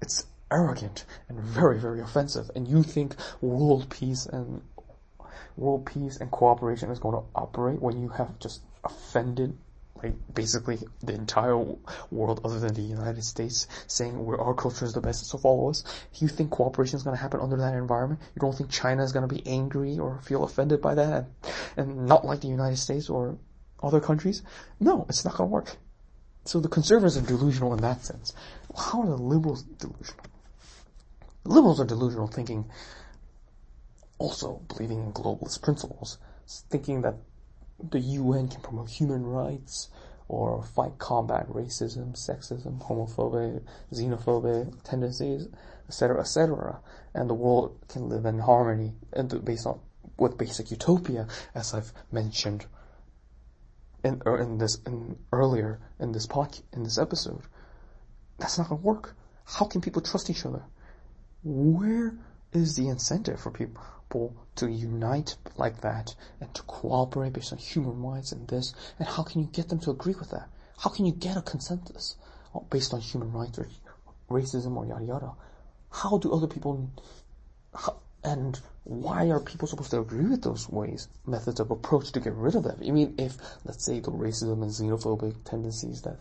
it's 0.00 0.26
arrogant 0.50 1.06
and 1.28 1.40
very, 1.40 1.78
very 1.78 2.00
offensive. 2.00 2.50
And 2.54 2.68
you 2.68 2.82
think 2.82 3.16
world 3.40 3.90
peace 3.90 4.26
and 4.26 4.62
world 5.56 5.86
peace 5.86 6.18
and 6.18 6.30
cooperation 6.30 6.90
is 6.90 6.98
going 6.98 7.14
to 7.14 7.22
operate 7.34 7.80
when 7.80 8.00
you 8.00 8.08
have 8.08 8.38
just 8.38 8.62
offended 8.84 9.56
like 10.02 10.12
basically 10.34 10.78
the 11.02 11.14
entire 11.14 11.56
world 12.10 12.40
other 12.44 12.60
than 12.60 12.74
the 12.74 12.82
United 12.82 13.24
States 13.24 13.66
saying 13.86 14.14
our 14.38 14.54
culture 14.54 14.84
is 14.84 14.92
the 14.92 15.00
best 15.00 15.26
so 15.26 15.38
follow 15.38 15.70
us. 15.70 15.84
You 16.14 16.28
think 16.28 16.50
cooperation 16.50 16.96
is 16.96 17.02
going 17.02 17.16
to 17.16 17.22
happen 17.22 17.40
under 17.40 17.56
that 17.56 17.74
environment 17.74 18.20
you 18.34 18.40
don't 18.40 18.54
think 18.54 18.70
China 18.70 19.02
is 19.02 19.12
going 19.12 19.26
to 19.26 19.34
be 19.34 19.46
angry 19.46 19.98
or 19.98 20.20
feel 20.20 20.44
offended 20.44 20.80
by 20.82 20.94
that 20.96 21.26
and, 21.76 21.90
and 21.90 22.06
not 22.06 22.24
like 22.24 22.40
the 22.40 22.48
United 22.48 22.76
States 22.76 23.08
or 23.08 23.38
other 23.82 24.00
countries? 24.00 24.42
No 24.80 25.06
it's 25.08 25.24
not 25.24 25.36
going 25.36 25.48
to 25.48 25.52
work. 25.52 25.76
So 26.44 26.60
the 26.60 26.68
conservatives 26.68 27.16
are 27.16 27.22
delusional 27.22 27.74
in 27.74 27.80
that 27.80 28.04
sense. 28.04 28.32
How 28.76 29.02
are 29.02 29.08
the 29.08 29.16
liberals 29.16 29.62
delusional? 29.62 30.24
The 31.44 31.50
liberals 31.50 31.80
are 31.80 31.84
delusional 31.84 32.26
thinking 32.26 32.66
also 34.18 34.62
believing 34.68 35.02
in 35.02 35.12
globalist 35.12 35.62
principles, 35.62 36.18
thinking 36.70 37.02
that 37.02 37.16
the 37.90 38.00
UN 38.00 38.48
can 38.48 38.62
promote 38.62 38.88
human 38.88 39.24
rights 39.24 39.88
or 40.28 40.62
fight 40.62 40.98
combat 40.98 41.48
racism, 41.48 42.14
sexism, 42.14 42.80
homophobic, 42.80 43.62
xenophobic 43.92 44.82
tendencies, 44.82 45.48
etc., 45.88 46.20
etc., 46.20 46.80
and 47.14 47.30
the 47.30 47.34
world 47.34 47.78
can 47.88 48.08
live 48.08 48.24
in 48.24 48.38
harmony 48.38 48.92
and 49.12 49.44
based 49.44 49.66
on 49.66 49.80
with 50.18 50.38
basic 50.38 50.70
utopia, 50.70 51.28
as 51.54 51.74
I've 51.74 51.92
mentioned 52.10 52.64
in, 54.02 54.22
er, 54.26 54.38
in 54.38 54.58
this 54.58 54.76
in, 54.86 55.16
earlier 55.32 55.78
in 56.00 56.12
this 56.12 56.26
podcast 56.26 56.62
in 56.72 56.82
this 56.84 56.98
episode. 56.98 57.42
That's 58.38 58.56
not 58.56 58.68
gonna 58.68 58.80
work. 58.80 59.14
How 59.44 59.66
can 59.66 59.80
people 59.80 60.02
trust 60.02 60.30
each 60.30 60.46
other? 60.46 60.62
Where 61.44 62.14
is 62.52 62.76
the 62.76 62.88
incentive 62.88 63.40
for 63.40 63.50
people 63.50 63.82
to 64.10 64.66
unite 64.68 65.36
like 65.56 65.80
that 65.80 66.14
and 66.40 66.52
to 66.54 66.62
cooperate 66.62 67.32
based 67.32 67.52
on 67.52 67.58
human 67.58 68.00
rights 68.02 68.32
and 68.32 68.46
this? 68.48 68.74
And 68.98 69.08
how 69.08 69.22
can 69.22 69.40
you 69.40 69.48
get 69.52 69.68
them 69.68 69.78
to 69.80 69.90
agree 69.90 70.14
with 70.18 70.30
that? 70.30 70.48
How 70.78 70.90
can 70.90 71.06
you 71.06 71.12
get 71.12 71.36
a 71.36 71.42
consensus 71.42 72.16
based 72.70 72.94
on 72.94 73.00
human 73.00 73.32
rights 73.32 73.58
or 73.58 73.68
racism 74.30 74.76
or 74.76 74.86
yada 74.86 75.04
yada? 75.04 75.32
How 75.90 76.18
do 76.18 76.32
other 76.32 76.46
people, 76.46 76.90
how, 77.74 77.96
and 78.22 78.58
why 78.84 79.30
are 79.30 79.40
people 79.40 79.66
supposed 79.66 79.90
to 79.90 80.00
agree 80.00 80.26
with 80.26 80.42
those 80.42 80.68
ways, 80.68 81.08
methods 81.26 81.60
of 81.60 81.70
approach 81.70 82.12
to 82.12 82.20
get 82.20 82.34
rid 82.34 82.54
of 82.54 82.64
them? 82.64 82.78
I 82.86 82.90
mean, 82.90 83.14
if, 83.18 83.36
let's 83.64 83.84
say, 83.84 84.00
the 84.00 84.10
racism 84.10 84.62
and 84.62 84.70
xenophobic 84.70 85.44
tendencies 85.44 86.02
that 86.02 86.18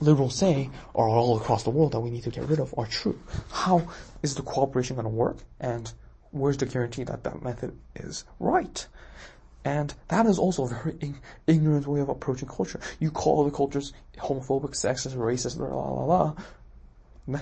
liberals 0.00 0.34
say 0.34 0.70
are 0.94 1.08
all 1.08 1.36
across 1.38 1.62
the 1.62 1.70
world 1.70 1.92
that 1.92 2.00
we 2.00 2.10
need 2.10 2.24
to 2.24 2.30
get 2.30 2.44
rid 2.44 2.60
of 2.60 2.74
are 2.76 2.86
true. 2.86 3.18
How 3.50 3.88
is 4.22 4.34
the 4.34 4.42
cooperation 4.42 4.96
going 4.96 5.04
to 5.04 5.10
work? 5.10 5.38
And 5.58 5.90
where's 6.30 6.56
the 6.56 6.66
guarantee 6.66 7.04
that 7.04 7.24
that 7.24 7.42
method 7.42 7.76
is 7.94 8.24
right? 8.38 8.86
And 9.64 9.92
that 10.08 10.26
is 10.26 10.38
also 10.38 10.66
a 10.66 10.68
very 10.68 11.14
ignorant 11.48 11.88
way 11.88 12.00
of 12.00 12.08
approaching 12.08 12.48
culture. 12.48 12.78
You 13.00 13.10
call 13.10 13.44
the 13.44 13.50
cultures 13.50 13.92
homophobic, 14.16 14.74
sexist, 14.74 15.16
racist, 15.16 15.58
la 15.58 15.66
la 15.66 16.04
la 16.04 16.34
la. 17.26 17.40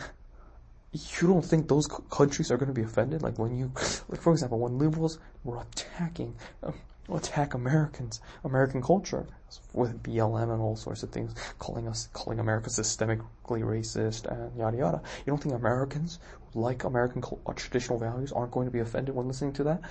you 0.93 1.29
don't 1.29 1.45
think 1.45 1.69
those 1.69 1.87
countries 2.11 2.51
are 2.51 2.57
going 2.57 2.69
to 2.69 2.75
be 2.75 2.83
offended? 2.83 3.21
Like 3.21 3.39
when 3.39 3.59
you, 3.59 3.73
like 4.09 4.23
for 4.23 4.33
example, 4.33 4.59
when 4.59 4.79
liberals 4.79 5.19
were 5.45 5.61
attacking, 5.61 6.35
um, 6.63 6.75
attack 7.13 7.53
Americans, 7.53 8.23
American 8.45 8.81
culture 8.81 9.27
with 9.73 10.03
BLM 10.03 10.51
and 10.51 10.63
all 10.63 10.77
sorts 10.77 11.03
of 11.03 11.11
things, 11.11 11.35
calling 11.59 11.87
us, 11.87 12.09
calling 12.13 12.39
America 12.39 12.71
systemically 12.71 13.21
racist 13.45 14.25
and 14.25 14.57
yada 14.57 14.77
yada. 14.77 15.03
You 15.27 15.31
don't 15.31 15.43
think 15.43 15.55
Americans 15.55 16.19
like 16.55 16.85
American 16.85 17.23
uh, 17.47 17.53
traditional 17.53 17.99
values 17.99 18.33
aren't 18.33 18.53
going 18.53 18.67
to 18.67 18.71
be 18.71 18.81
offended 18.81 19.15
when 19.15 19.27
listening 19.27 19.53
to 19.55 19.65
that? 19.65 19.83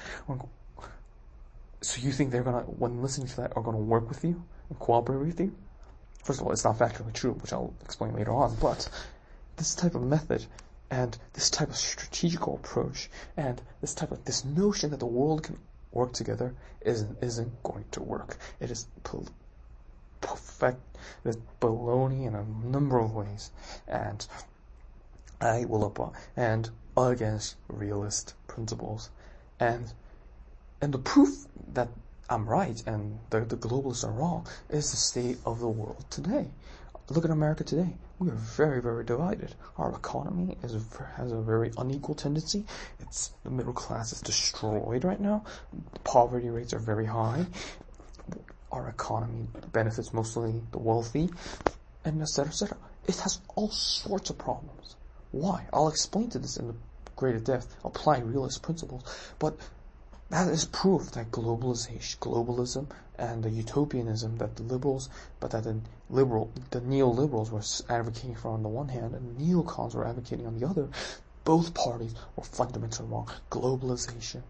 So 1.82 2.02
you 2.02 2.12
think 2.12 2.32
they're 2.32 2.44
gonna, 2.44 2.62
when 2.62 3.02
listening 3.02 3.28
to 3.28 3.36
that, 3.38 3.58
are 3.58 3.64
gonna 3.64 3.78
work 3.78 4.08
with 4.08 4.24
you 4.24 4.44
and 4.70 4.80
cooperate 4.80 5.26
with 5.26 5.40
you? 5.40 5.54
First 6.24 6.40
of 6.40 6.48
all, 6.48 6.54
it's 6.54 6.64
not 6.64 6.78
factually 6.78 7.14
true, 7.14 7.34
which 7.34 7.52
I'll 7.52 7.74
explain 7.84 8.14
later 8.16 8.32
on, 8.32 8.56
but 8.62 8.90
this 9.58 9.76
type 9.76 9.94
of 9.94 10.04
method 10.04 10.46
and 10.90 11.18
this 11.34 11.50
type 11.50 11.70
of 11.70 11.76
strategical 11.76 12.56
approach 12.56 13.10
and 13.36 13.62
this 13.82 13.94
type 13.94 14.12
of, 14.12 14.24
this 14.24 14.46
notion 14.46 14.92
that 14.92 15.00
the 15.00 15.06
world 15.06 15.44
can 15.44 15.58
work 15.92 16.14
together 16.14 16.54
isn't, 16.82 17.18
isn't 17.22 17.64
going 17.64 17.86
to 17.92 18.02
work. 18.02 18.38
It 18.60 18.72
is 18.72 18.88
perfect, 20.22 20.80
it 21.26 21.30
is 21.30 21.38
baloney 21.60 22.26
in 22.26 22.36
a 22.36 22.46
number 22.66 23.00
of 23.00 23.14
ways. 23.14 23.52
And 23.88 24.26
I 25.44 25.66
will 25.66 25.84
apply, 25.84 26.12
and 26.38 26.70
against 26.96 27.58
realist 27.68 28.34
principles. 28.48 29.10
And, 29.60 29.92
and 30.82 30.94
the 30.94 31.00
proof 31.00 31.46
that 31.74 31.90
I'm 32.30 32.48
right 32.48 32.82
and 32.88 33.20
the, 33.30 33.42
the 33.42 33.58
globalists 33.58 34.06
are 34.06 34.12
wrong 34.12 34.48
is 34.70 34.92
the 34.92 34.98
state 34.98 35.38
of 35.46 35.60
the 35.60 35.68
world 35.68 36.06
today. 36.10 36.48
Look 37.10 37.26
at 37.26 37.32
America 37.32 37.66
today. 37.66 37.94
We 38.20 38.30
are 38.30 38.36
very, 38.36 38.82
very 38.82 39.04
divided. 39.04 39.54
Our 39.78 39.94
economy 39.94 40.58
is 40.64 40.78
has 41.18 41.34
a 41.34 41.42
very 41.42 41.72
unequal 41.78 42.16
tendency. 42.16 42.64
It's 43.02 43.32
the 43.44 43.52
middle 43.52 43.74
class 43.74 44.14
is 44.14 44.22
destroyed 44.22 45.04
right 45.04 45.20
now. 45.20 45.44
Poverty 46.06 46.50
rates 46.50 46.74
are 46.74 46.80
very 46.80 47.06
high. 47.06 47.46
Our 48.72 48.88
economy 48.88 49.48
benefits 49.74 50.14
mostly 50.14 50.62
the 50.72 50.80
wealthy, 50.80 51.30
and 52.06 52.22
etc. 52.22 52.50
etc. 52.50 52.78
It 53.08 53.18
has 53.18 53.42
all 53.56 53.70
sorts 53.70 54.30
of 54.30 54.38
problems. 54.38 54.96
Why? 55.34 55.66
I'll 55.74 55.88
explain 55.88 56.30
to 56.30 56.38
this 56.38 56.58
in 56.58 56.80
greater 57.16 57.40
depth, 57.40 57.76
applying 57.84 58.28
realist 58.28 58.62
principles. 58.62 59.04
But 59.40 59.58
that 60.30 60.48
is 60.48 60.66
proof 60.66 61.10
that 61.14 61.32
globalization, 61.32 62.20
globalism, 62.20 62.86
and 63.18 63.42
the 63.42 63.50
utopianism 63.50 64.38
that 64.38 64.56
the 64.56 64.62
liberals, 64.62 65.10
but 65.40 65.50
that 65.50 65.64
the 65.64 65.80
liberal, 66.08 66.52
the 66.70 66.82
neoliberals 66.82 67.50
were 67.50 67.64
advocating 67.92 68.36
for 68.36 68.50
on 68.52 68.62
the 68.62 68.70
one 68.70 68.90
hand, 68.90 69.16
and 69.16 69.40
neocons 69.40 69.96
were 69.96 70.06
advocating 70.06 70.46
on 70.46 70.60
the 70.60 70.68
other, 70.68 70.88
both 71.44 71.74
parties 71.74 72.14
were 72.36 72.44
fundamentally 72.44 73.10
wrong. 73.10 73.28
Globalization, 73.50 74.44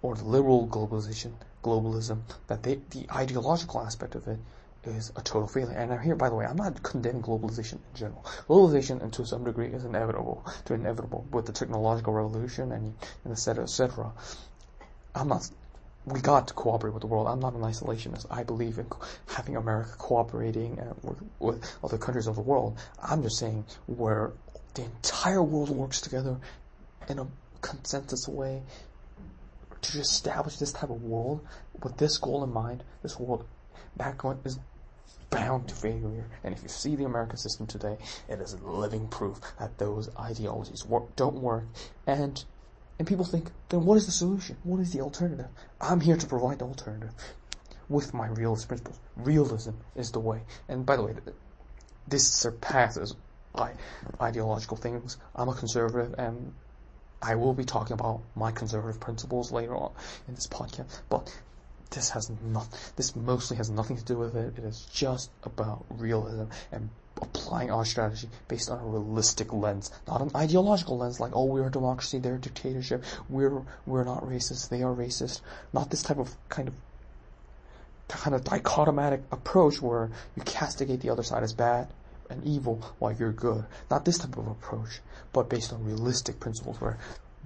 or 0.00 0.14
the 0.14 0.24
liberal 0.24 0.68
globalization, 0.68 1.32
globalism, 1.64 2.20
that 2.46 2.62
they, 2.62 2.76
the 2.90 3.04
ideological 3.10 3.80
aspect 3.80 4.14
of 4.14 4.28
it 4.28 4.38
is 4.84 5.12
a 5.16 5.22
total 5.22 5.48
failure. 5.48 5.74
And 5.76 5.92
I'm 5.92 6.00
here, 6.00 6.14
by 6.14 6.28
the 6.28 6.34
way, 6.34 6.46
I'm 6.46 6.56
not 6.56 6.82
condemning 6.82 7.22
globalization 7.22 7.74
in 7.74 7.94
general. 7.94 8.24
Globalization, 8.48 9.02
and 9.02 9.12
to 9.14 9.26
some 9.26 9.44
degree, 9.44 9.68
is 9.68 9.84
inevitable, 9.84 10.46
to 10.66 10.74
inevitable 10.74 11.26
with 11.32 11.46
the 11.46 11.52
technological 11.52 12.12
revolution 12.12 12.72
and, 12.72 12.94
and 13.24 13.32
et 13.32 13.38
cetera, 13.38 13.64
et 13.64 13.70
cetera. 13.70 14.12
I'm 15.14 15.28
not, 15.28 15.48
we 16.06 16.20
got 16.20 16.48
to 16.48 16.54
cooperate 16.54 16.94
with 16.94 17.00
the 17.00 17.06
world. 17.06 17.26
I'm 17.26 17.40
not 17.40 17.54
an 17.54 17.62
isolationist. 17.62 18.26
I 18.30 18.44
believe 18.44 18.78
in 18.78 18.86
having 19.26 19.56
America 19.56 19.90
cooperating 19.98 20.78
uh, 20.78 20.94
with, 21.02 21.18
with 21.38 21.76
other 21.82 21.98
countries 21.98 22.26
of 22.26 22.36
the 22.36 22.42
world. 22.42 22.78
I'm 23.02 23.22
just 23.22 23.38
saying 23.38 23.64
where 23.86 24.32
the 24.74 24.84
entire 24.84 25.42
world 25.42 25.70
works 25.70 26.00
together 26.00 26.36
in 27.08 27.18
a 27.18 27.26
consensus 27.60 28.28
way 28.28 28.62
to 29.80 29.98
establish 29.98 30.56
this 30.56 30.72
type 30.72 30.90
of 30.90 31.02
world 31.02 31.44
with 31.82 31.96
this 31.96 32.18
goal 32.18 32.44
in 32.44 32.52
mind, 32.52 32.84
this 33.02 33.18
world 33.18 33.44
background 33.98 34.40
is 34.44 34.58
bound 35.30 35.68
to 35.68 35.74
failure. 35.74 36.26
And 36.42 36.54
if 36.54 36.62
you 36.62 36.68
see 36.68 36.96
the 36.96 37.04
American 37.04 37.36
system 37.36 37.66
today, 37.66 37.98
it 38.28 38.40
is 38.40 38.60
living 38.62 39.08
proof 39.08 39.40
that 39.58 39.78
those 39.78 40.08
ideologies 40.16 40.86
work, 40.86 41.14
don't 41.16 41.36
work. 41.36 41.64
And 42.06 42.42
and 42.98 43.06
people 43.06 43.24
think, 43.24 43.50
then 43.68 43.84
what 43.84 43.96
is 43.96 44.06
the 44.06 44.12
solution? 44.12 44.56
What 44.64 44.80
is 44.80 44.92
the 44.92 45.02
alternative? 45.02 45.46
I'm 45.80 46.00
here 46.00 46.16
to 46.16 46.26
provide 46.26 46.58
the 46.58 46.64
alternative 46.64 47.12
with 47.88 48.12
my 48.12 48.26
realist 48.26 48.66
principles. 48.66 48.98
Realism 49.16 49.70
is 49.94 50.10
the 50.10 50.18
way. 50.18 50.42
And 50.68 50.84
by 50.84 50.96
the 50.96 51.04
way, 51.04 51.14
this 52.08 52.28
surpasses 52.28 53.14
ideological 54.20 54.76
things. 54.76 55.16
I'm 55.34 55.48
a 55.48 55.54
conservative 55.54 56.14
and 56.18 56.54
I 57.22 57.34
will 57.36 57.54
be 57.54 57.64
talking 57.64 57.94
about 57.94 58.22
my 58.34 58.50
conservative 58.50 59.00
principles 59.00 59.52
later 59.52 59.76
on 59.76 59.92
in 60.26 60.34
this 60.34 60.46
podcast. 60.46 61.00
But 61.08 61.32
this 61.90 62.10
has 62.10 62.30
not, 62.44 62.68
this 62.96 63.16
mostly 63.16 63.56
has 63.56 63.70
nothing 63.70 63.96
to 63.96 64.04
do 64.04 64.16
with 64.16 64.36
it. 64.36 64.58
It 64.58 64.64
is 64.64 64.86
just 64.92 65.30
about 65.44 65.84
realism 65.90 66.44
and 66.72 66.90
applying 67.20 67.70
our 67.70 67.84
strategy 67.84 68.28
based 68.46 68.70
on 68.70 68.78
a 68.78 68.86
realistic 68.86 69.52
lens, 69.52 69.90
not 70.06 70.20
an 70.20 70.30
ideological 70.36 70.98
lens 70.98 71.20
like, 71.20 71.32
oh, 71.34 71.44
we're 71.44 71.66
a 71.66 71.70
democracy, 71.70 72.18
they're 72.18 72.36
a 72.36 72.38
dictatorship, 72.38 73.04
we're, 73.28 73.62
we're 73.86 74.04
not 74.04 74.24
racist, 74.24 74.68
they 74.68 74.82
are 74.82 74.94
racist. 74.94 75.40
Not 75.72 75.90
this 75.90 76.02
type 76.02 76.18
of 76.18 76.34
kind 76.48 76.68
of 76.68 76.74
kind 78.08 78.34
of 78.34 78.42
dichotomatic 78.42 79.22
approach 79.30 79.82
where 79.82 80.10
you 80.34 80.42
castigate 80.42 81.00
the 81.00 81.10
other 81.10 81.22
side 81.22 81.42
as 81.42 81.52
bad 81.52 81.88
and 82.30 82.42
evil 82.44 82.82
while 82.98 83.12
you're 83.12 83.32
good. 83.32 83.64
Not 83.90 84.04
this 84.04 84.18
type 84.18 84.36
of 84.36 84.46
approach, 84.46 85.00
but 85.32 85.48
based 85.48 85.72
on 85.72 85.84
realistic 85.84 86.40
principles 86.40 86.80
where, 86.80 86.98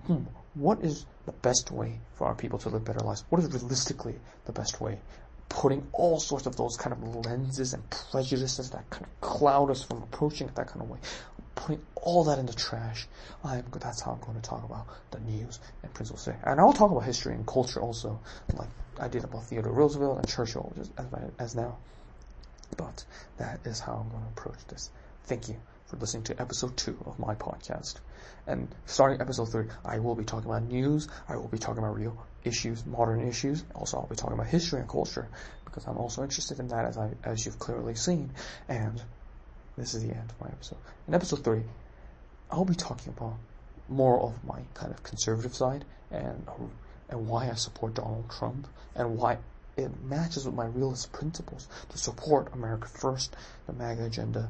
hmm, 0.07 0.25
what 0.55 0.81
is 0.81 1.07
the 1.27 1.33
best 1.33 1.71
way 1.71 2.01
for 2.15 2.27
our 2.27 2.35
people 2.35 2.59
to 2.61 2.69
live 2.69 2.85
better 2.85 3.01
lives? 3.01 3.25
What 3.29 3.43
is 3.43 3.53
realistically 3.53 4.15
the 4.45 4.53
best 4.53 4.81
way? 4.81 4.99
Putting 5.49 5.87
all 5.93 6.19
sorts 6.19 6.47
of 6.47 6.57
those 6.57 6.77
kind 6.77 6.93
of 6.93 7.27
lenses 7.27 7.75
and 7.75 7.83
prejudices 8.11 8.71
that 8.71 8.89
kind 8.91 9.05
of 9.05 9.21
cloud 9.21 9.71
us 9.71 9.83
from 9.83 10.03
approaching 10.03 10.49
it 10.49 10.55
that 10.55 10.69
kind 10.69 10.83
of 10.83 10.91
way. 10.91 10.99
Putting 11.55 11.83
all 11.97 12.25
that 12.25 12.39
in 12.39 12.47
the 12.47 12.55
trash. 12.55 13.07
I'm, 13.45 13.65
that's 13.79 14.01
how 14.01 14.13
I'm 14.13 14.21
going 14.21 14.41
to 14.41 14.49
talk 14.49 14.65
about 14.65 14.87
the 15.11 15.21
news 15.21 15.61
and 15.83 15.93
principles 15.93 16.25
today. 16.25 16.39
And 16.45 16.59
I'll 16.59 16.73
talk 16.73 16.91
about 16.91 17.05
history 17.05 17.35
and 17.35 17.47
culture 17.47 17.81
also, 17.81 18.21
like 18.55 18.69
I 18.99 19.09
did 19.09 19.25
about 19.25 19.45
Theodore 19.45 19.73
Roosevelt 19.73 20.19
and 20.19 20.29
Churchill 20.29 20.73
as, 20.81 20.91
as 21.39 21.55
now. 21.55 21.77
But 22.77 23.05
that 23.37 23.61
is 23.67 23.81
how 23.81 23.93
I'm 23.93 24.09
going 24.09 24.23
to 24.23 24.29
approach 24.31 24.67
this. 24.69 24.91
Thank 25.25 25.49
you 25.49 25.57
for 25.93 25.99
listening 25.99 26.23
to 26.23 26.41
episode 26.41 26.75
two 26.75 26.97
of 27.05 27.19
my 27.19 27.35
podcast. 27.35 27.97
And 28.47 28.75
starting 28.87 29.21
episode 29.21 29.53
three, 29.53 29.67
I 29.85 29.99
will 29.99 30.15
be 30.15 30.25
talking 30.25 30.49
about 30.49 30.63
news. 30.63 31.07
I 31.29 31.37
will 31.37 31.49
be 31.49 31.59
talking 31.59 31.83
about 31.83 31.97
real 31.97 32.17
issues, 32.45 32.87
modern 32.87 33.29
issues. 33.29 33.63
Also, 33.75 33.99
I'll 33.99 34.07
be 34.07 34.17
talking 34.17 34.33
about 34.33 34.47
history 34.47 34.81
and 34.81 34.89
culture 34.89 35.29
because 35.67 35.87
I'm 35.87 35.99
also 35.99 36.23
interested 36.23 36.61
in 36.61 36.69
that, 36.69 36.87
as 36.87 36.97
I 36.97 37.11
as 37.25 37.45
you've 37.45 37.59
clearly 37.59 37.95
seen. 37.95 38.31
And 38.71 39.03
this 39.77 39.93
is 39.93 40.03
the 40.03 40.15
end 40.15 40.31
of 40.31 40.41
my 40.41 40.47
episode. 40.47 40.79
In 41.07 41.13
episode 41.13 41.45
three, 41.45 41.63
I'll 42.51 42.65
be 42.65 42.75
talking 42.75 43.13
about 43.15 43.37
more 43.91 44.19
of 44.19 44.43
my 44.45 44.61
kind 44.73 44.93
of 44.93 45.03
conservative 45.03 45.55
side 45.55 45.85
and 46.11 46.49
and 47.11 47.29
why 47.29 47.51
I 47.51 47.55
support 47.55 47.93
Donald 47.93 48.31
Trump 48.31 48.67
and 48.95 49.19
why 49.19 49.37
it 49.77 49.91
matches 50.03 50.47
with 50.47 50.55
my 50.55 50.65
realist 50.65 51.13
principles 51.13 51.69
to 51.91 51.99
support 51.99 52.55
America 52.55 52.89
first, 52.89 53.37
the 53.67 53.75
MAGA 53.75 54.05
agenda, 54.05 54.49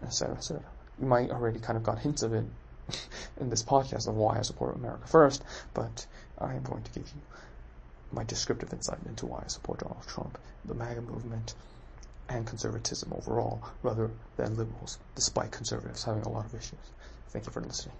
etc., 0.00 0.36
etc. 0.36 0.62
You 1.00 1.06
might 1.06 1.30
already 1.30 1.58
kind 1.58 1.76
of 1.76 1.82
got 1.82 1.98
hints 1.98 2.22
of 2.22 2.32
it 2.32 2.44
in 3.40 3.50
this 3.50 3.62
podcast 3.62 4.08
of 4.08 4.14
why 4.14 4.38
I 4.38 4.42
support 4.42 4.76
America 4.76 5.06
first, 5.06 5.42
but 5.74 6.06
I 6.38 6.54
am 6.54 6.62
going 6.62 6.82
to 6.82 6.90
give 6.92 7.08
you 7.08 7.20
my 8.12 8.24
descriptive 8.24 8.72
insight 8.72 8.98
into 9.06 9.26
why 9.26 9.42
I 9.44 9.48
support 9.48 9.80
Donald 9.80 10.06
Trump, 10.06 10.38
the 10.64 10.74
MAGA 10.74 11.02
movement, 11.02 11.54
and 12.28 12.46
conservatism 12.46 13.12
overall, 13.12 13.62
rather 13.82 14.10
than 14.36 14.56
liberals, 14.56 14.98
despite 15.14 15.50
conservatives 15.52 16.04
having 16.04 16.22
a 16.22 16.28
lot 16.28 16.46
of 16.46 16.54
issues. 16.54 16.78
Thank 17.28 17.46
you 17.46 17.52
for 17.52 17.60
listening. 17.60 17.96